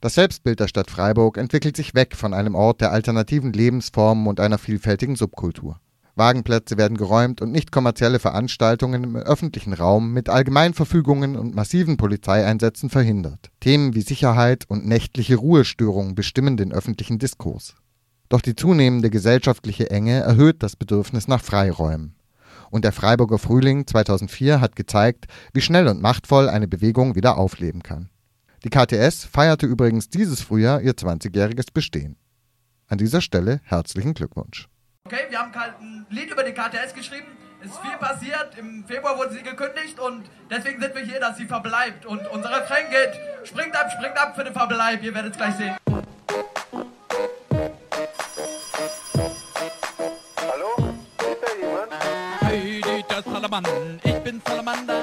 [0.00, 4.40] Das Selbstbild der Stadt Freiburg entwickelt sich weg von einem Ort der alternativen Lebensformen und
[4.40, 5.78] einer vielfältigen Subkultur.
[6.16, 12.88] Wagenplätze werden geräumt und nicht kommerzielle Veranstaltungen im öffentlichen Raum mit Allgemeinverfügungen und massiven Polizeieinsätzen
[12.88, 13.50] verhindert.
[13.60, 17.74] Themen wie Sicherheit und nächtliche Ruhestörungen bestimmen den öffentlichen Diskurs.
[18.30, 22.14] Doch die zunehmende gesellschaftliche Enge erhöht das Bedürfnis nach Freiräumen.
[22.70, 27.82] Und der Freiburger Frühling 2004 hat gezeigt, wie schnell und machtvoll eine Bewegung wieder aufleben
[27.82, 28.08] kann.
[28.62, 32.16] Die KTS feierte übrigens dieses Frühjahr ihr 20-jähriges Bestehen.
[32.88, 34.68] An dieser Stelle herzlichen Glückwunsch.
[35.06, 37.28] Okay, wir haben ein Lied über die KTS geschrieben.
[37.62, 38.58] Es ist viel passiert.
[38.58, 42.04] Im Februar wurde sie gekündigt und deswegen sind wir hier, dass sie verbleibt.
[42.04, 45.02] Und unser Refrain geht: Springt ab, springt ab für den Verbleib.
[45.02, 45.76] Ihr werdet es gleich sehen.
[52.40, 53.64] Hey, Dieter Salaman,
[54.04, 54.99] ich bin Salamander.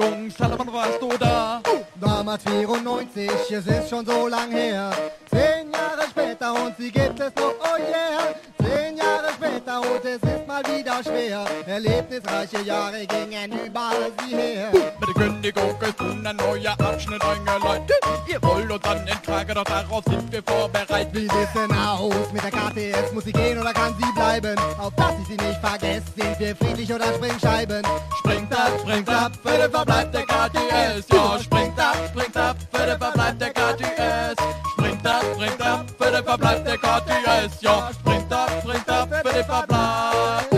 [0.00, 0.30] Der Kündigung?
[0.30, 1.62] Salaman, warst du da?
[2.30, 4.92] Damals 94, es ist schon so lang her.
[5.30, 8.32] Zehn Jahre später und sie gibt es noch, oh yeah.
[8.62, 11.44] Zehn Jahre später und es ist mal wieder schwer.
[11.66, 14.70] Erlebnisreiche Jahre gingen überall sie her.
[14.72, 18.00] Mit der Kündigung ist nun ein neuer Abschnitt eingeleitet.
[18.28, 19.00] Ihr wollt uns dann
[19.30, 21.14] Frage, doch darauf sind wir vorbereitet.
[21.14, 23.12] Wie sieht's denn aus mit der KTS?
[23.12, 24.56] Muss sie gehen oder kann sie bleiben?
[24.78, 27.82] Auf dass ich sie nicht vergesse, sind wir friedlich oder Springscheiben?
[28.18, 31.06] Springt ab, springt ab, für den Verbleib der KTS.
[31.12, 34.36] Ja, springt ab, springt ab, für den Verbleib der KTS.
[34.72, 37.62] Springt ab, springt ab, für den Verbleib der KTS.
[37.62, 40.49] Ja, springt ab, springt ab, für den Verbleib.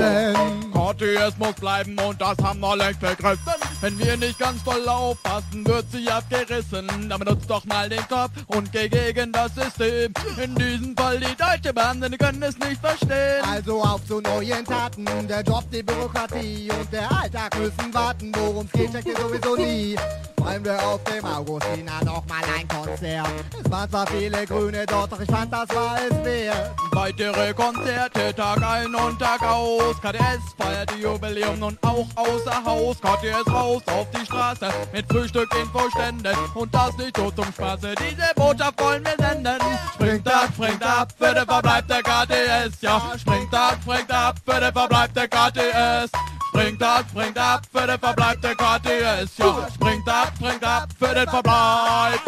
[1.23, 3.39] KTS muss bleiben und das haben wir längst begriffen.
[3.81, 6.89] Wenn wir nicht ganz voll aufpassen, wird sie abgerissen.
[7.09, 10.13] Dann benutzt doch mal den Kopf und geh gegen das System.
[10.43, 13.45] In diesem Fall die Deutsche Bahn, denn die können es nicht verstehen.
[13.49, 18.35] Also auf zu neuen Taten, der Job, die Bürokratie und der Alltag müssen warten.
[18.35, 19.97] Worum's geht, checkt ihr sowieso nie.
[20.43, 23.29] Freunde auf dem Augustina nochmal ein Konzert.
[23.65, 26.73] Es waren zwar viele Grüne dort, doch ich fand, das war es wert.
[26.93, 30.01] Weitere Konzerte, Tag ein und Tag aus.
[30.01, 32.97] KDS feiert die Jubiläum nun auch außer Haus.
[33.01, 36.35] KDS raus auf die Straße mit Frühstück, Infoständen.
[36.55, 39.59] Und das nicht so zum Spaße, diese Botschaft wollen wir senden.
[39.95, 42.81] Springt ab, springt ab, für den Verbleib der KTS.
[42.81, 46.11] Ja, springt ab, springt ab, für den Verbleib der KTS.
[46.49, 49.37] Springt ab, springt ab, für den Verbleib der KTS.
[49.37, 52.21] Ja, springt ab, springt ab, für den Verbleib.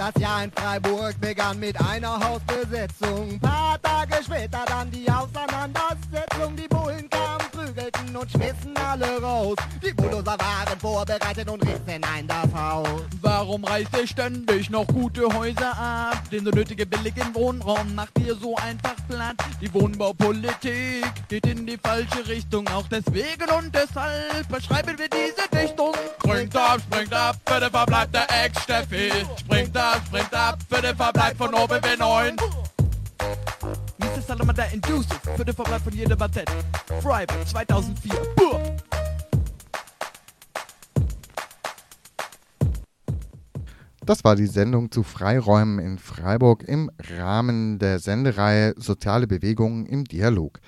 [0.00, 3.38] Das Jahr in Freiburg begann mit einer Hausbesetzung.
[3.40, 6.56] Paar Tage später dann die Auseinandersetzung.
[6.56, 7.39] Die Bullen kamen,
[8.20, 9.56] und schmissen alle raus.
[9.82, 13.02] Die Bulldozer waren vorbereitet und rissen ein das Haus.
[13.20, 16.22] Warum reißt ihr ständig noch gute Häuser ab?
[16.30, 19.36] Den so nötige billigen Wohnraum macht ihr so einfach platt.
[19.60, 22.68] Die Wohnbaupolitik geht in die falsche Richtung.
[22.68, 25.94] Auch deswegen und deshalb beschreiben wir diese Dichtung.
[26.22, 29.12] Springt ab, springt ab, für den Verbleib der Ex-Steffi.
[29.38, 32.36] Springt ab, springt ab, für den Verbleib von OBW 9.
[34.00, 34.22] Mr.
[34.22, 36.50] Salamander Induces für den Verbleib von jeder Z.
[37.02, 38.12] Freiburg 2004.
[38.34, 38.58] Buh.
[44.04, 50.04] Das war die Sendung zu Freiräumen in Freiburg im Rahmen der Sendereihe Soziale Bewegungen im
[50.04, 50.60] Dialog.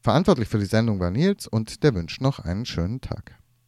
[0.00, 3.39] Verantwortlich für die Sendung war Nils und der wünscht noch einen schönen Tag.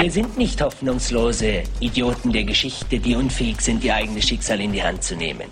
[0.00, 4.82] Wir sind nicht hoffnungslose Idioten der Geschichte, die unfähig sind, ihr eigenes Schicksal in die
[4.82, 5.48] Hand zu nehmen.